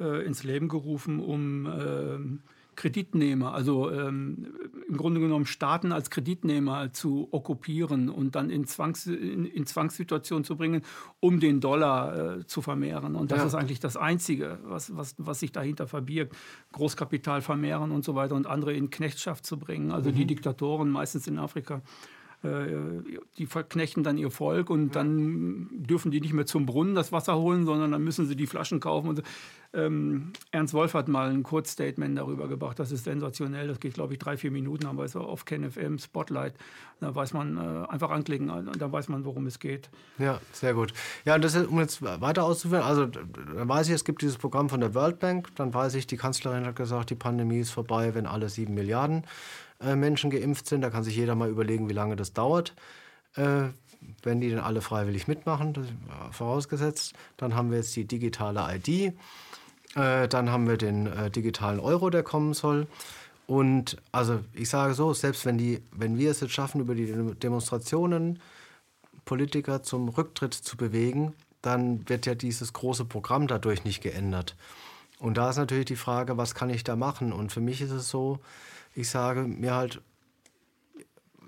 [0.00, 2.42] äh, ins Leben gerufen, um ähm,
[2.76, 4.46] Kreditnehmer, also ähm,
[4.86, 10.44] im Grunde genommen Staaten als Kreditnehmer zu okkupieren und dann in, Zwangs, in, in Zwangssituationen
[10.44, 10.82] zu bringen,
[11.18, 13.16] um den Dollar äh, zu vermehren.
[13.16, 13.46] Und das ja.
[13.46, 16.36] ist eigentlich das Einzige, was, was, was sich dahinter verbirgt.
[16.72, 19.90] Großkapital vermehren und so weiter und andere in Knechtschaft zu bringen.
[19.90, 20.14] Also mhm.
[20.14, 21.80] die Diktatoren meistens in Afrika
[23.38, 27.36] die verknechten dann ihr Volk und dann dürfen die nicht mehr zum Brunnen das Wasser
[27.36, 29.08] holen, sondern dann müssen sie die Flaschen kaufen.
[29.08, 29.22] Und
[29.74, 32.78] ähm, Ernst Wolf hat mal ein Kurzstatement darüber gebracht.
[32.78, 33.68] Das ist sensationell.
[33.68, 36.54] Das geht, glaube ich, drei, vier Minuten, aber es auf KenFM Spotlight.
[37.00, 39.90] Da weiß man äh, einfach anklicken und dann weiß man, worum es geht.
[40.18, 40.94] Ja, sehr gut.
[41.24, 44.68] Ja, das ist, um jetzt weiter auszuführen, also dann weiß ich, es gibt dieses Programm
[44.68, 45.54] von der World Bank.
[45.56, 49.24] Dann weiß ich, die Kanzlerin hat gesagt, die Pandemie ist vorbei, wenn alle sieben Milliarden
[49.24, 50.80] äh, Menschen geimpft sind.
[50.80, 52.74] Da kann sich jeder mal überlegen, wie lange das dauert.
[53.34, 53.68] Äh,
[54.22, 55.74] wenn die dann alle freiwillig mitmachen,
[56.30, 57.14] vorausgesetzt.
[57.36, 59.14] Dann haben wir jetzt die digitale ID.
[59.94, 62.86] Äh, dann haben wir den äh, digitalen Euro, der kommen soll.
[63.46, 67.12] Und also ich sage so, selbst wenn, die, wenn wir es jetzt schaffen, über die
[67.34, 68.40] Demonstrationen
[69.24, 74.56] Politiker zum Rücktritt zu bewegen, dann wird ja dieses große Programm dadurch nicht geändert.
[75.18, 77.32] Und da ist natürlich die Frage, was kann ich da machen?
[77.32, 78.38] Und für mich ist es so,
[78.96, 80.00] ich sage mir halt,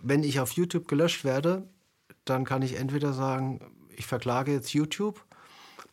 [0.03, 1.67] wenn ich auf YouTube gelöscht werde,
[2.25, 3.61] dann kann ich entweder sagen,
[3.97, 5.25] ich verklage jetzt YouTube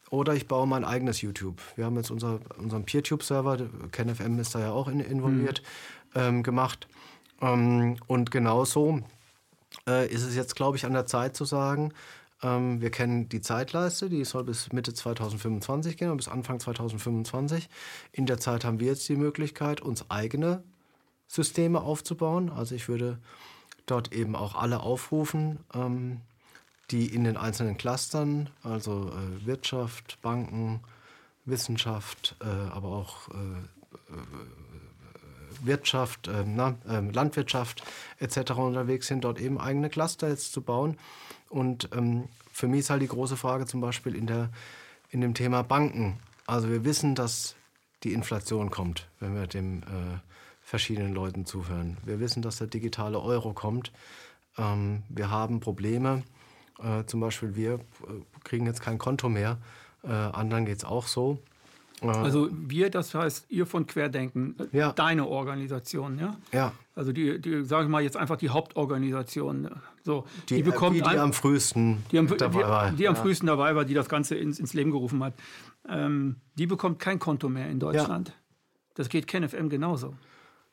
[0.09, 1.61] oder ich baue mein eigenes YouTube.
[1.75, 5.63] Wir haben jetzt unser, unseren PeerTube-Server, KenFM ist da ja auch in, involviert,
[6.13, 6.21] mhm.
[6.21, 6.87] ähm, gemacht.
[7.41, 9.01] Ähm, und genauso
[9.87, 11.93] äh, ist es jetzt, glaube ich, an der Zeit zu sagen,
[12.43, 17.69] ähm, wir kennen die Zeitleiste, die soll bis Mitte 2025 gehen, bis Anfang 2025.
[18.11, 20.63] In der Zeit haben wir jetzt die Möglichkeit, uns eigene
[21.27, 22.49] Systeme aufzubauen.
[22.49, 23.19] Also ich würde
[23.85, 26.21] dort eben auch alle aufrufen, ähm,
[26.91, 30.81] die in den einzelnen Clustern, also äh, Wirtschaft, Banken,
[31.45, 34.17] Wissenschaft, äh, aber auch äh, äh
[35.61, 37.81] Wirtschaft, äh, na, ähm, Landwirtschaft
[38.19, 38.51] etc.
[38.51, 40.97] unterwegs sind, dort eben eigene Cluster jetzt zu bauen.
[41.49, 44.49] Und ähm, für mich ist halt die große Frage zum Beispiel in, der,
[45.09, 46.19] in dem Thema Banken.
[46.45, 47.55] Also wir wissen, dass
[48.03, 50.19] die Inflation kommt, wenn wir dem äh,
[50.65, 51.97] verschiedenen Leuten zuhören.
[52.03, 53.91] Wir wissen, dass der digitale Euro kommt.
[54.57, 56.23] Ähm, wir haben Probleme.
[56.79, 57.79] Äh, zum Beispiel wir äh,
[58.43, 59.59] kriegen jetzt kein Konto mehr.
[60.03, 61.37] Äh, anderen geht es auch so.
[62.01, 64.91] Äh, also wir, das heißt ihr von Querdenken, äh, ja.
[64.93, 66.35] deine Organisation, ja?
[66.51, 66.71] Ja.
[66.95, 69.69] Also die, die sage ich mal jetzt einfach die Hauptorganisation.
[70.03, 72.89] So, die, die bekommt die, die am frühesten die am, dabei war.
[72.89, 75.35] Die, die am frühesten dabei war, die das Ganze ins, ins Leben gerufen hat.
[75.87, 78.29] Ähm, die bekommt kein Konto mehr in Deutschland.
[78.29, 78.35] Ja.
[78.95, 80.15] Das geht KenFM genauso.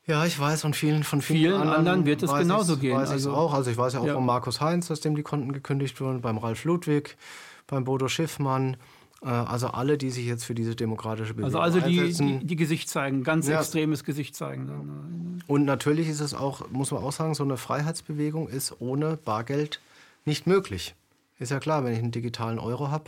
[0.07, 2.97] Ja, ich weiß von vielen, von vielen, vielen anderen, anderen, wird es genauso gehen.
[2.97, 3.55] Weiß also, auch.
[3.55, 4.15] Also ich weiß ja auch ja.
[4.15, 7.17] von Markus Heinz, dass dem die Konten gekündigt wurden, beim Ralf Ludwig,
[7.69, 8.77] beim Bodo Schiffmann.
[9.23, 12.57] Äh, also alle, die sich jetzt für diese demokratische Bewegung Also, also die, die, die,
[12.57, 13.61] Gesicht zeigen, ganz ja.
[13.61, 15.41] extremes Gesicht zeigen.
[15.47, 19.81] Und natürlich ist es auch, muss man auch sagen, so eine Freiheitsbewegung ist ohne Bargeld
[20.25, 20.95] nicht möglich.
[21.39, 23.05] Ist ja klar, wenn ich einen digitalen Euro habe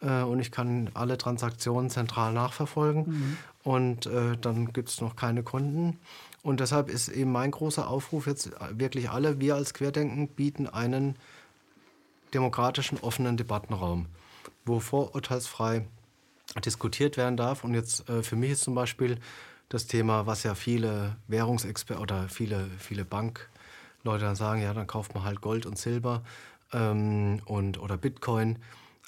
[0.00, 3.36] äh, und ich kann alle Transaktionen zentral nachverfolgen mhm.
[3.64, 5.98] und äh, dann gibt es noch keine Kunden.
[6.42, 11.16] Und deshalb ist eben mein großer Aufruf jetzt wirklich alle, wir als Querdenken bieten einen
[12.34, 14.06] demokratischen, offenen Debattenraum
[14.64, 15.86] wo vorurteilsfrei
[16.64, 17.64] diskutiert werden darf.
[17.64, 19.18] Und jetzt äh, für mich ist zum Beispiel
[19.68, 25.14] das Thema, was ja viele Währungsexperten oder viele, viele Bankleute dann sagen, ja, dann kauft
[25.14, 26.22] man halt Gold und Silber
[26.72, 28.58] ähm, und, oder Bitcoin.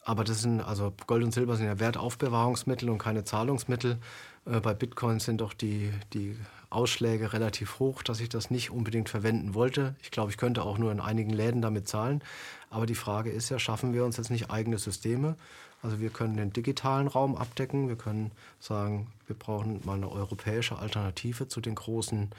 [0.05, 3.99] Aber das sind, also Gold und Silber sind ja Wertaufbewahrungsmittel und keine Zahlungsmittel.
[4.47, 6.37] Äh, bei Bitcoin sind doch die, die
[6.74, 9.94] Ausschläge relativ hoch, dass ich das nicht unbedingt verwenden wollte.
[10.02, 12.22] Ich glaube, ich könnte auch nur in einigen Läden damit zahlen.
[12.70, 15.36] Aber die Frage ist ja, schaffen wir uns jetzt nicht eigene Systeme?
[15.82, 17.88] Also wir können den digitalen Raum abdecken.
[17.88, 22.30] Wir können sagen, wir brauchen mal eine europäische Alternative zu den großen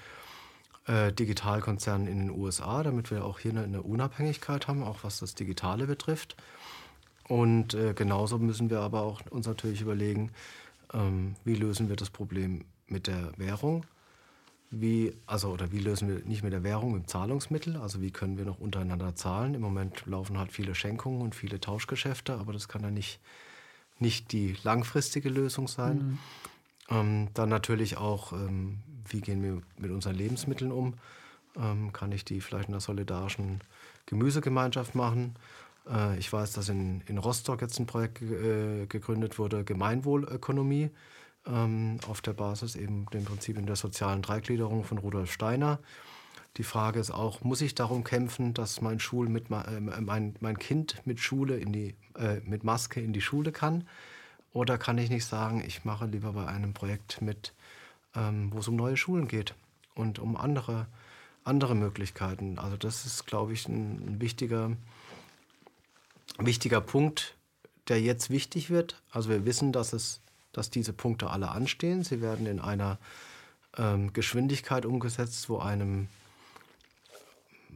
[0.88, 5.20] äh, Digitalkonzernen in den USA, damit wir auch hier eine, eine, Unabhängigkeit haben, auch was
[5.20, 6.36] das Digitale betrifft.
[7.28, 10.32] Und äh, genauso müssen wir aber auch uns natürlich überlegen,
[10.94, 13.86] ähm, wie lösen wir das Problem mit der Währung
[14.72, 17.78] wie, also, oder wie lösen wir nicht mit der Währung, mit dem Zahlungsmittel?
[17.78, 19.54] Also wie können wir noch untereinander zahlen?
[19.54, 23.20] Im Moment laufen halt viele Schenkungen und viele Tauschgeschäfte, aber das kann ja nicht,
[24.00, 25.98] nicht die langfristige Lösung sein.
[25.98, 26.20] Mhm.
[26.90, 30.96] Ähm, dann natürlich auch, ähm, wie gehen wir mit unseren Lebensmitteln um?
[31.58, 33.62] Ähm, kann ich die vielleicht in einer solidarischen
[34.08, 35.36] Gemüsegemeinschaft machen?
[35.90, 40.90] Äh, ich weiß, dass in, in Rostock jetzt ein Projekt äh, gegründet wurde, Gemeinwohlökonomie
[41.48, 45.80] ähm, auf der Basis eben den Prinzipien der sozialen Dreigliederung von Rudolf Steiner.
[46.58, 50.58] Die Frage ist auch, muss ich darum kämpfen, dass mein, Schul mit, äh, mein, mein
[50.58, 53.88] Kind mit, Schule in die, äh, mit Maske in die Schule kann?
[54.54, 57.54] Oder kann ich nicht sagen, ich mache lieber bei einem Projekt mit,
[58.16, 59.54] ähm, wo es um neue Schulen geht
[59.96, 60.88] und um andere,
[61.44, 62.58] andere Möglichkeiten?
[62.58, 64.72] Also das ist, glaube ich, ein, ein wichtiger,
[66.38, 67.36] wichtiger Punkt,
[67.90, 69.02] der jetzt wichtig wird.
[69.12, 70.22] Also wir wissen, dass es
[70.58, 72.04] dass diese Punkte alle anstehen.
[72.04, 72.98] Sie werden in einer
[73.78, 76.08] ähm, Geschwindigkeit umgesetzt, wo einem,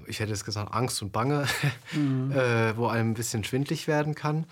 [0.05, 1.45] ich hätte es gesagt, Angst und Bange,
[1.93, 2.31] mhm.
[2.31, 4.45] äh, wo einem ein bisschen schwindlig werden kann.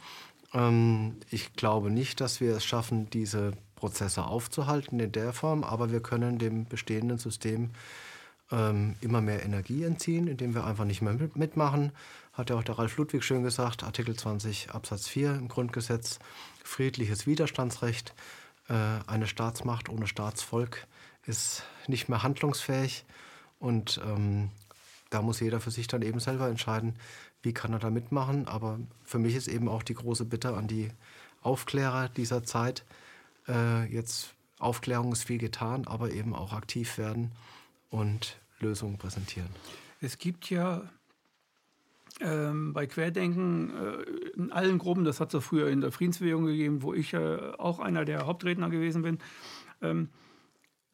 [0.53, 5.91] Ähm, ich glaube nicht, dass wir es schaffen, diese Prozesse aufzuhalten in der Form, aber
[5.91, 7.69] wir können dem bestehenden System
[8.51, 11.91] ähm, immer mehr Energie entziehen, indem wir einfach nicht mehr mitmachen.
[12.33, 16.19] Hat ja auch der Ralf Ludwig schön gesagt, Artikel 20 Absatz 4 im Grundgesetz
[16.63, 18.13] friedliches Widerstandsrecht.
[18.69, 18.73] Äh,
[19.07, 20.87] eine Staatsmacht ohne Staatsvolk
[21.25, 23.05] ist nicht mehr handlungsfähig
[23.59, 24.51] und ähm,
[25.09, 26.95] da muss jeder für sich dann eben selber entscheiden,
[27.41, 28.47] wie kann er da mitmachen.
[28.47, 30.89] Aber für mich ist eben auch die große Bitte an die
[31.41, 32.83] Aufklärer dieser Zeit,
[33.47, 37.31] äh, jetzt Aufklärung ist viel getan, aber eben auch aktiv werden
[37.89, 39.49] und Lösungen präsentieren.
[40.01, 40.89] Es gibt ja
[42.19, 44.01] ähm, bei Querdenken äh,
[44.35, 47.79] in allen Gruppen, das hat es früher in der Friedensbewegung gegeben, wo ich äh, auch
[47.79, 49.19] einer der Hauptredner gewesen bin,
[49.81, 50.09] ähm,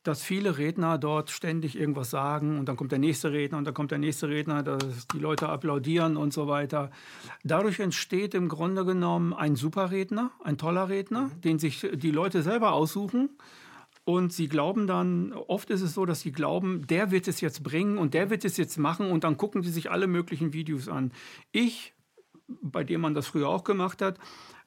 [0.04, 3.74] dass viele Redner dort ständig irgendwas sagen und dann kommt der nächste Redner und dann
[3.74, 6.92] kommt der nächste Redner, dass die Leute applaudieren und so weiter.
[7.46, 11.42] Dadurch entsteht im Grunde genommen ein Superredner, ein toller Redner, mhm.
[11.42, 13.30] den sich die Leute selber aussuchen.
[14.06, 17.64] Und sie glauben dann, oft ist es so, dass sie glauben, der wird es jetzt
[17.64, 20.90] bringen und der wird es jetzt machen und dann gucken sie sich alle möglichen Videos
[20.90, 21.12] an.
[21.52, 21.94] Ich,
[22.62, 24.20] bei dem man das früher auch gemacht hat,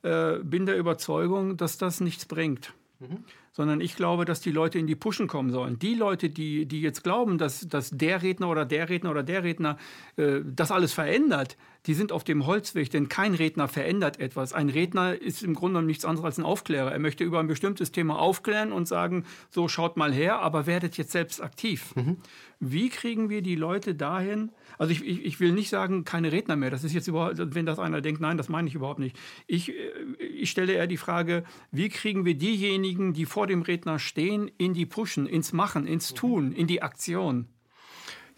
[0.03, 2.72] äh, bin der Überzeugung, dass das nichts bringt.
[2.99, 3.24] Mhm
[3.57, 5.79] sondern ich glaube, dass die Leute in die Pushen kommen sollen.
[5.79, 9.45] Die Leute, die, die jetzt glauben, dass, dass der Redner oder der Redner oder der
[9.45, 9.79] Redner
[10.17, 14.53] äh, das alles verändert, die sind auf dem Holzweg, denn kein Redner verändert etwas.
[14.53, 16.93] Ein Redner ist im Grunde nichts anderes als ein Aufklärer.
[16.93, 20.99] Er möchte über ein bestimmtes Thema aufklären und sagen, so schaut mal her, aber werdet
[20.99, 21.95] jetzt selbst aktiv.
[21.95, 22.19] Mhm.
[22.59, 24.51] Wie kriegen wir die Leute dahin?
[24.79, 26.71] Also ich, ich, ich, will nicht sagen, keine Redner mehr.
[26.71, 29.17] Das ist jetzt überhaupt, wenn das einer denkt, nein, das meine ich überhaupt nicht.
[29.47, 29.73] Ich, äh,
[30.19, 34.74] ich stelle eher die Frage, wie kriegen wir diejenigen, die vor dem Redner stehen, in
[34.74, 37.47] die Pushen, ins Machen, ins Tun, in die Aktion?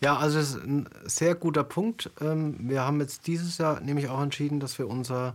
[0.00, 2.10] Ja, also das ist ein sehr guter Punkt.
[2.20, 5.34] Ähm, wir haben jetzt dieses Jahr nämlich auch entschieden, dass wir unser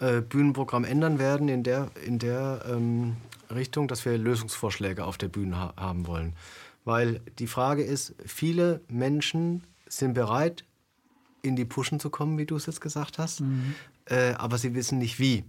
[0.00, 3.16] äh, Bühnenprogramm ändern werden in der, in der ähm,
[3.54, 6.34] Richtung, dass wir Lösungsvorschläge auf der Bühne ha haben wollen.
[6.84, 10.64] Weil die Frage ist, viele Menschen sind bereit,
[11.42, 13.74] in die Pushen zu kommen, wie du es jetzt gesagt hast, mhm.
[14.06, 15.44] äh, aber sie wissen nicht wie.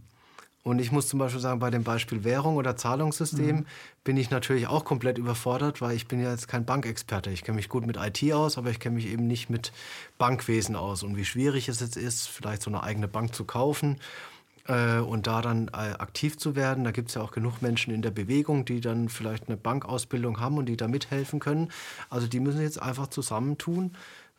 [0.64, 3.66] Und ich muss zum Beispiel sagen, bei dem Beispiel Währung oder Zahlungssystem mhm.
[4.04, 7.32] bin ich natürlich auch komplett überfordert, weil ich bin ja jetzt kein Bankexperte.
[7.32, 9.72] Ich kenne mich gut mit IT aus, aber ich kenne mich eben nicht mit
[10.20, 11.02] Bankwesen aus.
[11.02, 13.98] Und wie schwierig es jetzt ist, vielleicht so eine eigene Bank zu kaufen
[14.68, 16.84] äh, und da dann äh, aktiv zu werden.
[16.84, 20.40] Da gibt es ja auch genug Menschen in der Bewegung, die dann vielleicht eine Bankausbildung
[20.40, 21.72] haben und die da mithelfen können.
[22.12, 23.96] Also die müssen jetzt einfach zusammentun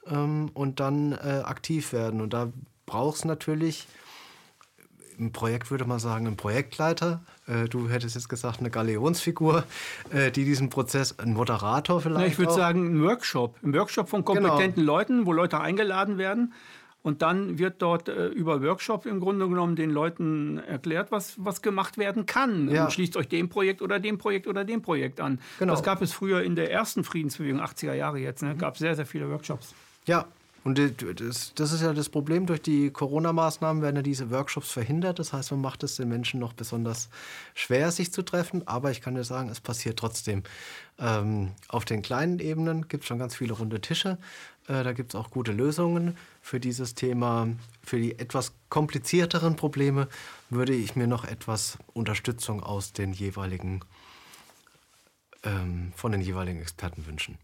[0.06, 2.20] ähm, und dann äh, aktiv werden.
[2.20, 2.52] Und da
[2.86, 3.88] braucht es natürlich
[5.18, 7.22] im Projekt würde man sagen, ein Projektleiter.
[7.46, 9.64] Äh, du hättest jetzt gesagt, eine Galeonsfigur,
[10.10, 12.20] äh, die diesen Prozess, ein Moderator vielleicht.
[12.20, 13.56] Ja, ich würde sagen, ein Workshop.
[13.62, 14.92] Ein Workshop von kompetenten genau.
[14.92, 16.52] Leuten, wo Leute eingeladen werden.
[17.02, 21.60] Und dann wird dort äh, über Workshop im Grunde genommen den Leuten erklärt, was, was
[21.60, 22.70] gemacht werden kann.
[22.70, 22.84] Ja.
[22.84, 25.40] Und schließt euch dem Projekt oder dem Projekt oder dem Projekt an.
[25.58, 25.72] Genau.
[25.72, 28.42] Das gab es früher in der ersten Friedensbewegung, 80er Jahre jetzt.
[28.42, 28.54] Ne?
[28.54, 29.74] gab sehr, sehr viele Workshops.
[30.06, 30.26] Ja,
[30.64, 35.18] und das, das, ist ja das Problem, durch die Corona-Maßnahmen werden ja diese Workshops verhindert.
[35.18, 37.08] Das heißt, man macht es den Menschen noch besonders
[37.54, 38.66] schwer, sich zu treffen.
[38.68, 40.44] Aber ich kann dir sagen, es passiert trotzdem.
[41.00, 44.18] Ähm, auf den kleinen Ebenen gibt es schon ganz viele runde Tische.
[44.68, 47.48] Äh, da gibt es auch gute Lösungen für dieses Thema.
[47.82, 50.06] Für die etwas komplizierteren Probleme
[50.48, 53.80] würde ich mir noch etwas Unterstützung aus den jeweiligen,
[55.42, 57.36] ähm, von den jeweiligen Experten wünschen.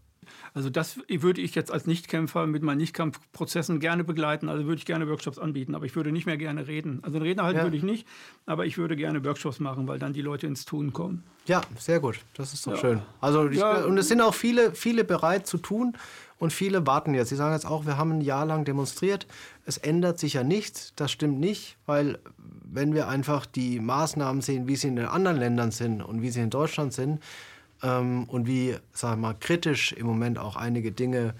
[0.53, 4.49] Also das würde ich jetzt als Nichtkämpfer mit meinen Nichtkampfprozessen gerne begleiten.
[4.49, 6.99] Also würde ich gerne Workshops anbieten, aber ich würde nicht mehr gerne reden.
[7.03, 7.63] Also einen Redner halten ja.
[7.63, 8.07] würde ich nicht,
[8.45, 11.23] aber ich würde gerne Workshops machen, weil dann die Leute ins Tun kommen.
[11.45, 12.19] Ja, sehr gut.
[12.35, 12.77] Das ist doch ja.
[12.77, 13.01] schön.
[13.21, 13.83] Also ich, ja.
[13.85, 15.95] und es sind auch viele, viele bereit zu tun
[16.37, 17.29] und viele warten jetzt.
[17.29, 19.27] Sie sagen jetzt auch, wir haben ein Jahr lang demonstriert.
[19.65, 20.93] Es ändert sich ja nichts.
[20.95, 22.19] Das stimmt nicht, weil
[22.71, 26.29] wenn wir einfach die Maßnahmen sehen, wie sie in den anderen Ländern sind und wie
[26.29, 27.21] sie in Deutschland sind,
[27.83, 31.33] ähm, und wie, sagen mal, kritisch im Moment auch einige Dinge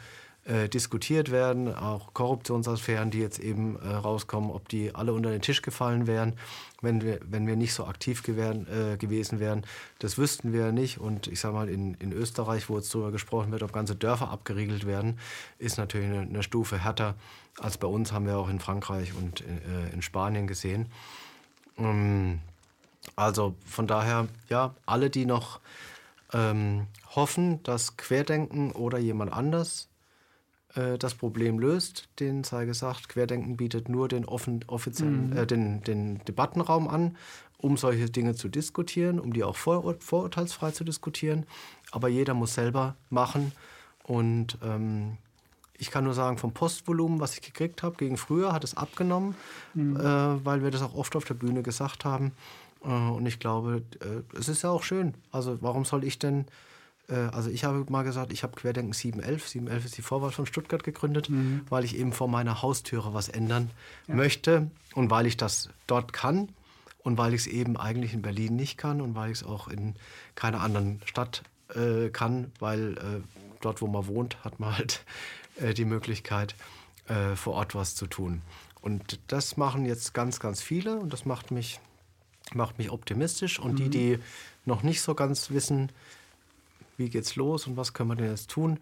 [0.46, 5.42] äh, diskutiert werden, auch Korruptionsaffären, die jetzt eben äh, rauskommen, ob die alle unter den
[5.42, 6.34] Tisch gefallen wären,
[6.82, 9.64] wenn wir, wenn wir nicht so aktiv gewähren, äh, gewesen wären.
[10.00, 10.98] Das wüssten wir nicht.
[10.98, 14.32] Und ich sage mal, in, in Österreich, wo jetzt darüber gesprochen wird, ob ganze Dörfer
[14.32, 15.20] abgeriegelt werden,
[15.60, 17.16] ist natürlich eine, eine Stufe härter
[17.60, 20.88] als bei uns, haben wir auch in Frankreich und in, äh, in Spanien gesehen.
[21.78, 22.40] Ähm,
[23.16, 25.60] also von daher, ja, alle, die noch
[26.34, 29.90] ähm, hoffen, dass Querdenken oder jemand anders
[30.76, 32.10] äh, das Problem löst.
[32.20, 35.38] Den sei gesagt, Querdenken bietet nur den, offen, offiziellen, mhm.
[35.38, 37.18] äh, den, den Debattenraum an,
[37.58, 41.46] um solche Dinge zu diskutieren, um die auch vor, vorurteilsfrei zu diskutieren.
[41.92, 43.52] Aber jeder muss selber machen.
[44.04, 45.18] Und ähm,
[45.78, 49.36] ich kann nur sagen, vom Postvolumen, was ich gekriegt habe gegen früher, hat es abgenommen,
[49.74, 49.96] mhm.
[49.98, 52.34] äh, weil wir das auch oft auf der Bühne gesagt haben.
[52.84, 55.14] Äh, und ich glaube, äh, es ist ja auch schön.
[55.32, 56.46] Also warum soll ich denn,
[57.08, 60.46] äh, also ich habe mal gesagt, ich habe Querdenken 711, 711 ist die Vorwahl von
[60.46, 61.62] Stuttgart gegründet, mhm.
[61.70, 63.70] weil ich eben vor meiner Haustüre was ändern
[64.08, 64.16] ja.
[64.16, 66.50] möchte und weil ich das dort kann
[67.04, 69.68] und weil ich es eben eigentlich in Berlin nicht kann und weil ich es auch
[69.68, 69.96] in
[70.36, 71.44] keiner anderen Stadt
[71.76, 73.02] äh, kann, weil äh,
[73.62, 75.06] dort, wo man wohnt, hat man halt
[75.62, 76.56] äh, die Möglichkeit,
[77.34, 78.44] vor Ort was zu tun.
[78.82, 81.80] Und das machen jetzt ganz, ganz viele und das macht mich
[82.56, 83.60] macht mich optimistisch.
[83.60, 83.78] Und mhm.
[83.78, 84.20] die, die
[84.66, 85.92] noch nicht so ganz wissen,
[86.98, 88.80] wie geht's los und was können wir denn jetzt tun,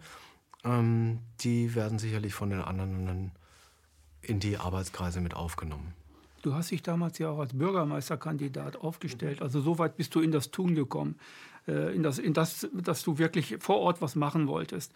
[0.64, 3.30] ähm, die werden sicherlich von den anderen
[4.22, 5.94] in die Arbeitskreise mit aufgenommen.
[6.42, 9.42] Du hast dich damals ja auch als Bürgermeisterkandidat aufgestellt.
[9.42, 11.16] Also so weit bist du in das Tun gekommen,
[11.66, 14.92] äh, in das, in das, dass du wirklich vor Ort was machen wolltest.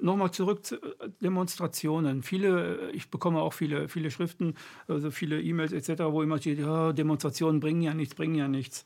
[0.00, 2.22] Nochmal zurück zu äh, Demonstrationen.
[2.22, 4.54] Viele, ich bekomme auch viele, viele Schriften,
[4.88, 8.84] also viele E-Mails etc., wo immer steht, ja, Demonstrationen bringen ja nichts, bringen ja nichts.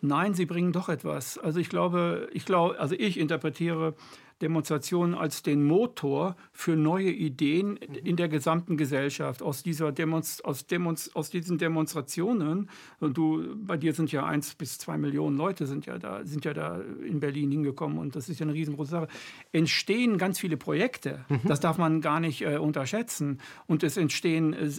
[0.00, 1.38] Nein, sie bringen doch etwas.
[1.38, 3.94] Also ich glaube, ich glaube, also ich interpretiere
[4.42, 9.42] Demonstrationen als den Motor für neue Ideen in der gesamten Gesellschaft.
[9.42, 12.70] Aus, dieser Demonst aus, Demonst aus diesen Demonstrationen,
[13.00, 16.44] und du, bei dir sind ja eins bis zwei Millionen Leute sind ja da, sind
[16.44, 19.08] ja da in Berlin hingekommen und das ist ja eine riesengroße Sache,
[19.52, 21.24] entstehen ganz viele Projekte.
[21.28, 21.40] Mhm.
[21.44, 23.40] Das darf man gar nicht äh, unterschätzen.
[23.66, 24.70] Und es entstehen äh,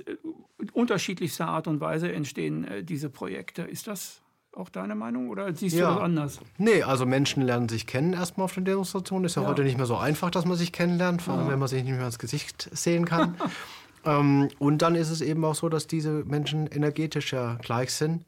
[0.73, 3.63] unterschiedlichster Art und Weise entstehen äh, diese Projekte.
[3.63, 4.21] Ist das
[4.53, 5.89] auch deine Meinung oder siehst ja.
[5.89, 6.39] du das anders?
[6.57, 9.25] Nee, also Menschen lernen sich kennen erstmal auf den Demonstrationen.
[9.25, 11.51] Ist ja, ja, heute nicht mehr so einfach, dass man sich kennenlernt, vor allem ja.
[11.53, 13.35] wenn man sich nicht mehr ins Gesicht sehen kann.
[14.05, 18.25] ähm, und dann ist es eben auch so, dass diese Menschen energetisch ja gleich sind.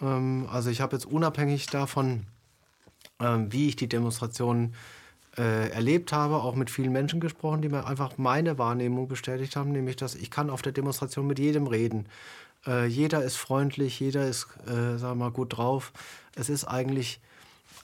[0.00, 2.24] Ähm, also ich habe jetzt unabhängig davon,
[3.20, 4.74] ähm, wie ich die Demonstrationen
[5.38, 9.72] äh, erlebt habe, auch mit vielen Menschen gesprochen, die mir einfach meine Wahrnehmung bestätigt haben,
[9.72, 12.06] nämlich dass ich kann auf der Demonstration mit jedem reden.
[12.66, 15.92] Äh, jeder ist freundlich, jeder ist, äh, sagen wir mal, gut drauf.
[16.34, 17.20] Es ist eigentlich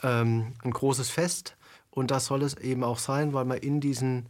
[0.03, 1.57] ähm, ein großes Fest
[1.91, 4.27] und das soll es eben auch sein, weil man in diesen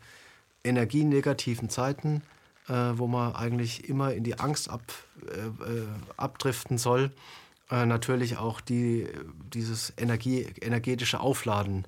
[0.63, 2.23] energienegativen Zeiten,
[2.69, 4.83] äh, wo man eigentlich immer in die Angst ab,
[5.29, 5.87] äh, äh
[6.17, 7.11] abdriften soll,
[7.71, 9.09] äh, natürlich auch die,
[9.53, 11.87] dieses Energie, energetische Aufladen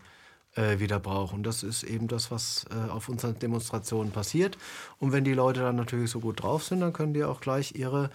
[0.57, 1.33] äh, wieder braucht.
[1.33, 4.59] Und das ist eben das, was auf unseren Demonstrationen passiert.
[4.99, 7.75] Und wenn die Leute dann natürlich so gut drauf sind, dann können die auch gleich
[7.77, 8.11] ihre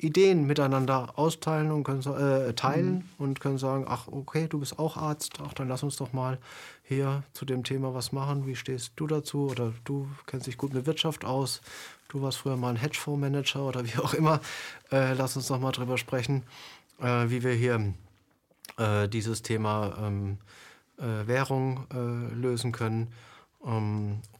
[0.00, 3.04] Ideen miteinander austeilen und können äh, teilen mhm.
[3.18, 6.38] und können sagen, ach okay, du bist auch Arzt, ach dann lass uns doch mal
[6.82, 8.46] hier zu dem Thema was machen.
[8.46, 9.48] Wie stehst du dazu?
[9.50, 11.60] Oder du kennst dich gut mit Wirtschaft aus.
[12.08, 14.40] Du warst früher mal ein Hedgefondsmanager oder wie auch immer.
[14.90, 16.42] Äh, lass uns doch mal drüber sprechen,
[17.00, 17.94] äh, wie wir hier
[18.78, 20.38] äh, dieses Thema ähm,
[20.98, 23.12] äh, Währung äh, lösen können.
[23.64, 24.22] Ähm,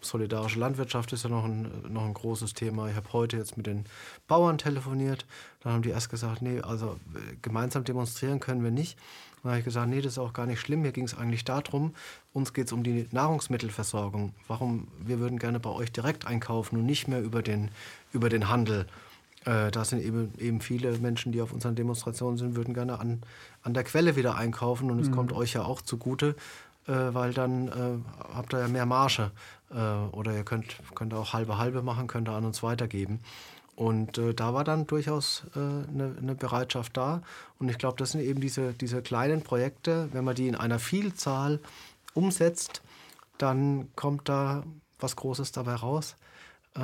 [0.00, 2.88] solidarische Landwirtschaft ist ja noch ein, noch ein großes Thema.
[2.88, 3.84] Ich habe heute jetzt mit den
[4.26, 5.26] Bauern telefoniert.
[5.60, 8.98] Dann haben die erst gesagt, nee, also äh, gemeinsam demonstrieren können wir nicht.
[9.42, 10.82] Dann habe ich gesagt, nee, das ist auch gar nicht schlimm.
[10.82, 11.94] Mir ging es eigentlich darum,
[12.32, 14.34] uns geht es um die Nahrungsmittelversorgung.
[14.46, 17.70] Warum, wir würden gerne bei euch direkt einkaufen und nicht mehr über den,
[18.12, 18.86] über den Handel.
[19.44, 23.22] Äh, da sind eben, eben viele Menschen, die auf unseren Demonstrationen sind, würden gerne an,
[23.62, 25.14] an der Quelle wieder einkaufen und es mhm.
[25.14, 26.34] kommt euch ja auch zugute, äh,
[26.92, 29.30] weil dann äh, habt ihr ja mehr Marge.
[29.70, 29.76] Äh,
[30.12, 33.20] oder ihr könnt, könnt auch halbe halbe machen, könnt ihr an uns weitergeben.
[33.76, 37.22] Und äh, da war dann durchaus eine äh, ne Bereitschaft da.
[37.58, 40.78] Und ich glaube, das sind eben diese, diese kleinen Projekte, wenn man die in einer
[40.78, 41.60] Vielzahl
[42.14, 42.82] umsetzt,
[43.36, 44.64] dann kommt da
[44.98, 46.16] was Großes dabei raus.
[46.74, 46.80] Äh,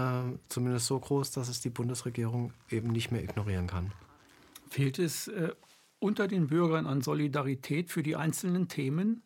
[0.48, 3.92] zumindest so groß, dass es die Bundesregierung eben nicht mehr ignorieren kann.
[4.70, 5.30] Fehlt es
[6.00, 9.22] unter den Bürgern an Solidarität für die einzelnen Themen?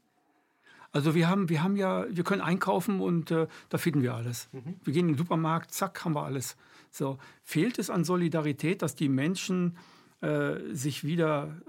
[0.93, 4.49] Also wir haben, wir haben ja, wir können einkaufen und äh, da finden wir alles.
[4.53, 4.77] Mhm.
[4.83, 6.57] Wir gehen in den Supermarkt, zack, haben wir alles.
[6.91, 9.77] So fehlt es an Solidarität, dass die Menschen
[10.21, 11.61] äh, sich wieder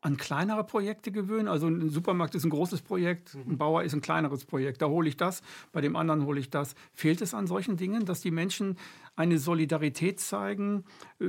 [0.00, 1.48] an kleinere Projekte gewöhnen.
[1.48, 3.52] Also ein Supermarkt ist ein großes Projekt, mhm.
[3.52, 4.82] ein Bauer ist ein kleineres Projekt.
[4.82, 5.40] Da hole ich das,
[5.72, 6.74] bei dem anderen hole ich das.
[6.92, 8.76] Fehlt es an solchen Dingen, dass die Menschen
[9.16, 10.84] eine Solidarität zeigen,
[11.20, 11.26] äh,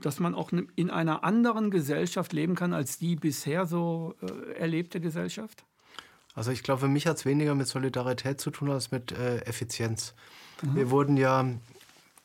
[0.00, 5.00] dass man auch in einer anderen Gesellschaft leben kann als die bisher so äh, erlebte
[5.00, 5.64] Gesellschaft?
[6.34, 9.38] Also ich glaube, für mich hat es weniger mit Solidarität zu tun als mit äh,
[9.42, 10.14] Effizienz.
[10.62, 10.76] Mhm.
[10.76, 11.44] Wir wurden ja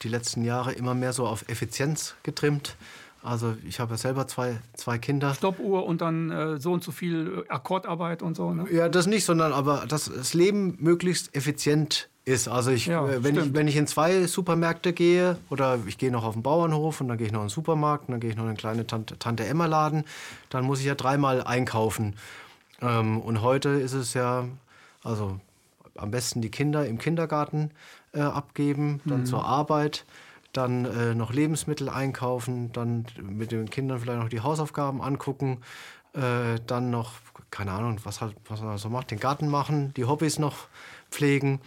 [0.01, 2.75] die letzten Jahre immer mehr so auf Effizienz getrimmt.
[3.21, 5.33] Also ich habe ja selber zwei, zwei Kinder.
[5.33, 8.53] Stoppuhr und dann äh, so und so viel äh, Akkordarbeit und so.
[8.53, 8.65] Ne?
[8.71, 12.47] Ja, das nicht, sondern aber dass das Leben möglichst effizient ist.
[12.47, 16.11] Also ich, ja, äh, wenn, ich, wenn ich in zwei Supermärkte gehe oder ich gehe
[16.11, 18.29] noch auf den Bauernhof und dann gehe ich noch in den Supermarkt und dann gehe
[18.29, 20.05] ich noch in einen kleinen Tante, Tante Emma Laden,
[20.49, 22.15] dann muss ich ja dreimal einkaufen.
[22.81, 24.45] Ähm, und heute ist es ja,
[25.03, 25.39] also
[25.95, 27.71] am besten die Kinder im Kindergarten
[28.13, 29.25] äh, abgeben, dann mhm.
[29.25, 30.05] zur Arbeit,
[30.53, 35.59] dann äh, noch Lebensmittel einkaufen, dann mit den Kindern vielleicht noch die Hausaufgaben angucken,
[36.13, 37.13] äh, dann noch,
[37.51, 40.67] keine Ahnung, was, halt, was man so macht, den Garten machen, die Hobbys noch
[41.11, 41.61] pflegen.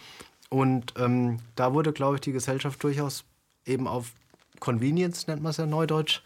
[0.48, 3.24] Und ähm, da wurde, glaube ich, die Gesellschaft durchaus
[3.64, 4.12] eben auf
[4.60, 6.22] Convenience, nennt man es ja neudeutsch,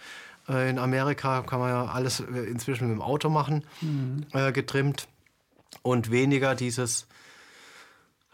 [0.48, 4.26] in Amerika kann man ja alles äh, inzwischen mit dem Auto machen, mhm.
[4.32, 5.08] äh, getrimmt.
[5.82, 7.06] Und weniger dieses,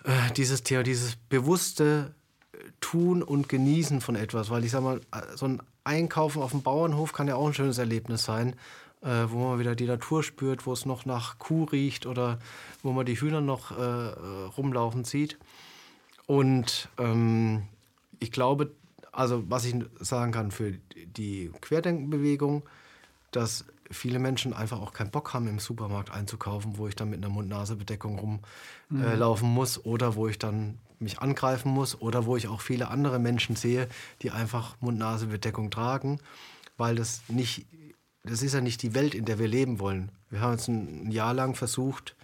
[0.05, 2.15] äh, dieses Thema, dieses bewusste
[2.81, 4.51] Tun und Genießen von etwas.
[4.51, 5.01] Weil ich sag mal,
[5.35, 8.55] so ein Einkaufen auf dem Bauernhof kann ja auch ein schönes Erlebnis sein,
[9.03, 12.39] äh, wo man wieder die Natur spürt, wo es noch nach Kuh riecht oder
[12.83, 13.83] wo man die Hühner noch äh,
[14.57, 15.39] rumlaufen sieht.
[16.27, 17.65] Und ähm,
[18.21, 18.71] ich glaube,
[19.13, 22.63] also was ich sagen kann für die Querdenkenbewegung,
[23.31, 27.19] dass viele Menschen einfach auch keinen Bock haben, im Supermarkt einzukaufen, wo ich dann mit
[27.19, 28.43] einer Mund-Nase-Bedeckung
[28.91, 32.89] rumlaufen äh, muss oder wo ich dann mich angreifen muss oder wo ich auch viele
[32.89, 33.89] andere Menschen sehe,
[34.23, 36.21] die einfach Mund-Nase-Bedeckung tragen,
[36.77, 37.67] weil das nicht,
[38.25, 40.11] das ist ja nicht die Welt, in der wir leben wollen.
[40.31, 42.17] Wir haben jetzt ein Jahr lang versucht,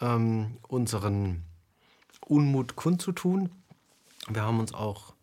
[0.00, 1.42] ähm, unseren
[2.20, 3.50] Unmut kundzutun.
[4.28, 5.15] Wir haben uns auch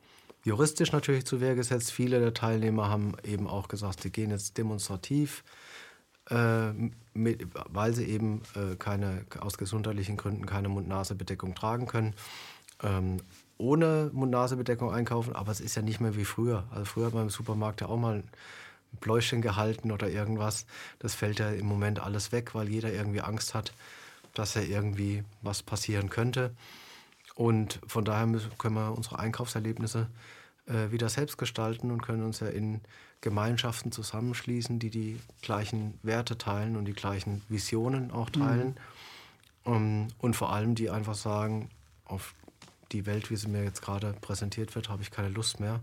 [0.44, 1.91] juristisch natürlich zu Wehr gesetzt.
[1.91, 5.44] Viele der Teilnehmer haben eben auch gesagt, sie gehen jetzt demonstrativ,
[6.30, 6.72] äh,
[7.14, 12.14] mit, weil sie eben äh, keine, aus gesundheitlichen Gründen keine Mund-Nase-Bedeckung tragen können.
[12.82, 13.18] Ähm,
[13.58, 16.66] ohne Mund-Nase-Bedeckung einkaufen, aber es ist ja nicht mehr wie früher.
[16.72, 18.30] Also früher hat man im Supermarkt ja auch mal ein
[19.00, 20.66] Bläuschen gehalten oder irgendwas.
[21.00, 23.74] Das fällt ja im Moment alles weg, weil jeder irgendwie Angst hat,
[24.34, 26.52] dass ja irgendwie was passieren könnte.
[27.36, 30.08] Und von daher müssen, können wir unsere Einkaufserlebnisse
[30.68, 32.82] äh, wieder selbst gestalten und können uns ja in
[33.22, 38.70] Gemeinschaften zusammenschließen, die die gleichen Werte teilen und die gleichen Visionen auch teilen.
[38.70, 38.76] Mhm.
[39.66, 41.70] Um, und vor allem die einfach sagen,
[42.04, 42.34] auf
[42.92, 45.80] die Welt, wie sie mir jetzt gerade präsentiert wird, habe ich keine Lust mehr.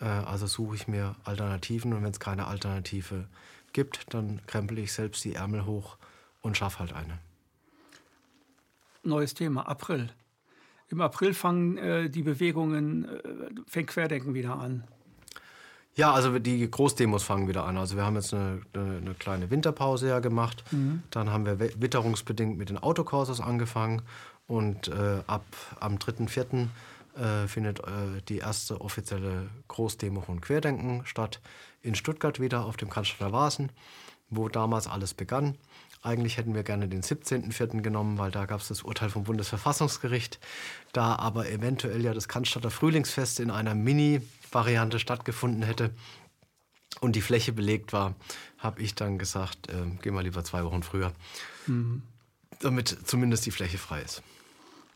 [0.00, 3.26] Äh, also suche ich mir Alternativen und wenn es keine Alternative
[3.72, 5.96] gibt, dann krempel ich selbst die Ärmel hoch
[6.42, 7.18] und schaffe halt eine.
[9.02, 10.10] Neues Thema, April.
[10.90, 13.18] Im April fangen äh, die Bewegungen, äh,
[13.66, 14.84] fängt Querdenken wieder an.
[15.94, 17.76] Ja, also die Großdemos fangen wieder an.
[17.76, 20.62] Also wir haben jetzt eine, eine, eine kleine Winterpause ja gemacht.
[20.70, 21.02] Mhm.
[21.10, 24.02] Dann haben wir witterungsbedingt mit den Autokurses angefangen.
[24.46, 25.44] Und äh, ab
[25.80, 26.68] am 3.4.
[27.18, 31.40] Äh, findet äh, die erste offizielle Großdemo von Querdenken statt.
[31.82, 33.72] In Stuttgart wieder auf dem Cannstatter Vasen,
[34.30, 35.56] wo damals alles begann.
[36.02, 37.82] Eigentlich hätten wir gerne den 17.04.
[37.82, 40.38] genommen, weil da gab es das Urteil vom Bundesverfassungsgericht.
[40.92, 45.90] Da aber eventuell ja das Cannstatter Frühlingsfest in einer Mini-Variante stattgefunden hätte
[47.00, 48.14] und die Fläche belegt war,
[48.58, 51.12] habe ich dann gesagt, äh, gehen wir lieber zwei Wochen früher,
[51.66, 52.02] mhm.
[52.60, 54.22] damit zumindest die Fläche frei ist.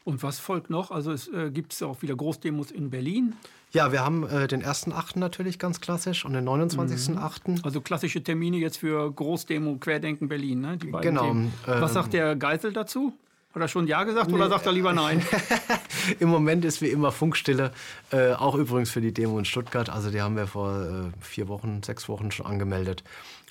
[0.04, 0.90] Und was folgt noch?
[0.90, 3.34] Also es äh, gibt es auch wieder Großdemos in Berlin.
[3.72, 5.18] Ja, wir haben äh, den 1.8.
[5.18, 7.50] natürlich ganz klassisch und den 29.8.
[7.50, 7.60] Mhm.
[7.62, 10.76] Also klassische Termine jetzt für Großdemo Querdenken Berlin, ne?
[10.76, 11.30] Die beiden genau.
[11.30, 13.14] Ähm, was sagt der Geisel dazu?
[13.54, 15.22] Hat er schon Ja gesagt nee, oder sagt er lieber Nein?
[16.20, 17.72] Im Moment ist wie immer Funkstille.
[18.10, 19.90] Äh, auch übrigens für die Demo in Stuttgart.
[19.90, 23.04] Also die haben wir vor äh, vier Wochen, sechs Wochen schon angemeldet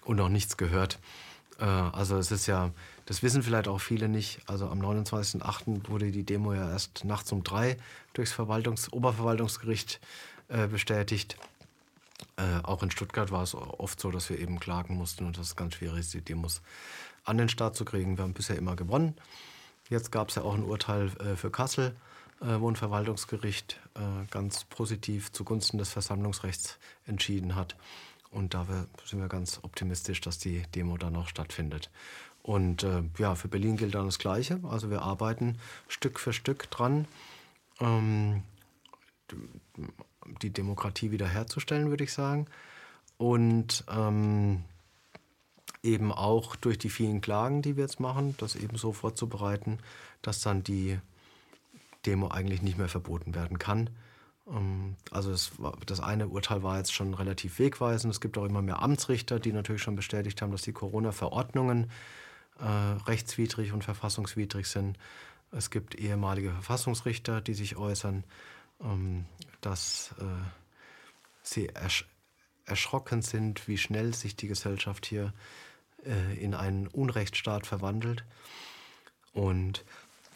[0.04, 0.98] und noch nichts gehört.
[1.60, 2.72] Äh, also es ist ja,
[3.12, 4.40] das wissen vielleicht auch viele nicht.
[4.46, 5.90] Also am 29.08.
[5.90, 7.76] wurde die Demo ja erst nachts um drei
[8.14, 10.00] durchs Verwaltungs Oberverwaltungsgericht
[10.48, 11.36] äh, bestätigt.
[12.38, 15.48] Äh, auch in Stuttgart war es oft so, dass wir eben klagen mussten und das
[15.48, 16.62] ist ganz schwierig ist, die Demos
[17.26, 18.18] an den Start zu kriegen.
[18.18, 19.14] Wir haben bisher immer gewonnen.
[19.90, 21.94] Jetzt gab es ja auch ein Urteil äh, für Kassel,
[22.40, 27.76] äh, wo ein Verwaltungsgericht äh, ganz positiv zugunsten des Versammlungsrechts entschieden hat.
[28.30, 28.66] Und da
[29.04, 31.90] sind wir ganz optimistisch, dass die Demo dann auch stattfindet.
[32.44, 34.60] Und äh, ja, für Berlin gilt dann das Gleiche.
[34.64, 37.08] Also wir arbeiten Stück für Stück dran,
[37.80, 38.44] ähm,
[40.42, 42.48] die Demokratie wiederherzustellen, würde ich sagen.
[43.18, 44.64] Und ähm,
[45.84, 49.80] eben auch durch die vielen Klagen, die wir jetzt machen, das eben so vorzubereiten,
[50.22, 51.00] dass dann die
[52.06, 53.90] Demo eigentlich nicht mehr verboten werden kann.
[54.48, 55.52] Ähm, also das,
[55.86, 58.14] das, eine Urteil war jetzt schon relativ wegweisend.
[58.14, 61.92] Es gibt auch immer mehr Amtsrichter, die natürlich schon bestätigt haben, dass die Corona-Verordnungen
[62.62, 64.98] äh, rechtswidrig und verfassungswidrig sind.
[65.52, 68.24] Es gibt ehemalige Verfassungsrichter, die sich äußern,
[68.82, 69.26] ähm,
[69.62, 70.24] dass äh,
[71.44, 72.06] sie ersch
[72.66, 75.34] erschrocken sind, wie schnell sich die Gesellschaft hier
[76.06, 78.24] äh, in einen Unrechtsstaat verwandelt.
[79.34, 79.84] Und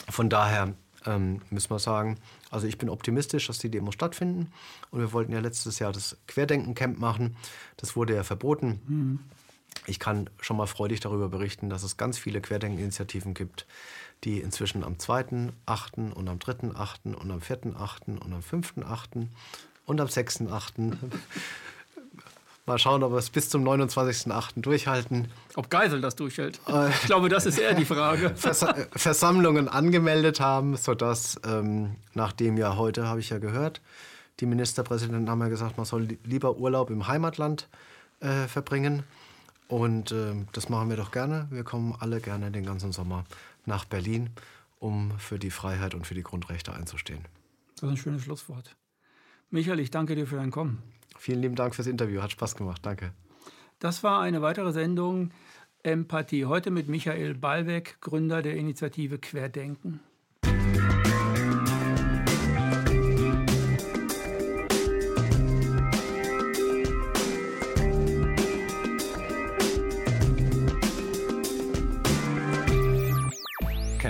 [0.10, 0.74] von daher
[1.06, 2.18] ähm, müssen wir sagen,
[2.50, 4.52] also ich bin optimistisch, dass die Demos stattfinden.
[4.92, 7.38] Und wir wollten ja letztes Jahr das Querdenken-Camp machen.
[7.78, 8.82] Das wurde ja verboten.
[8.88, 9.20] Mhm.
[9.88, 13.66] Ich kann schon mal freudig darüber berichten, dass es ganz viele Querdenken-Initiativen gibt,
[14.24, 16.12] die inzwischen am 2.8.
[16.14, 17.14] und am 3.8.
[17.14, 18.18] und am 4.8.
[18.18, 19.28] und am 5.8.
[19.86, 20.94] und am 6.8.
[22.68, 24.62] Mal schauen, ob wir es bis zum 29.8.
[24.62, 25.28] durchhalten.
[25.54, 26.60] Ob Geisel das durchhält?
[26.68, 28.32] Äh, ich glaube, das ist eher die Frage.
[28.36, 28.66] Vers
[28.96, 33.82] Versammlungen angemeldet haben, sodass, ähm, nachdem ja heute, habe ich ja gehört,
[34.40, 37.68] die Ministerpräsidenten haben ja gesagt, man soll lieber Urlaub im Heimatland
[38.20, 39.04] äh, verbringen.
[39.68, 41.48] Und äh, das machen wir doch gerne.
[41.50, 43.26] Wir kommen alle gerne den ganzen Sommer
[43.66, 44.30] nach Berlin,
[44.80, 47.26] um für die Freiheit und für die Grundrechte einzustehen.
[47.76, 48.76] Das ist ein schönes Schlusswort.
[49.50, 50.82] Michael, ich danke dir für dein Kommen.
[51.18, 52.22] Vielen lieben Dank fürs Interview.
[52.22, 52.86] Hat Spaß gemacht.
[52.86, 53.12] Danke.
[53.80, 55.32] Das war eine weitere Sendung
[55.84, 56.46] Empathie.
[56.46, 60.00] Heute mit Michael Ballweg, Gründer der Initiative Querdenken.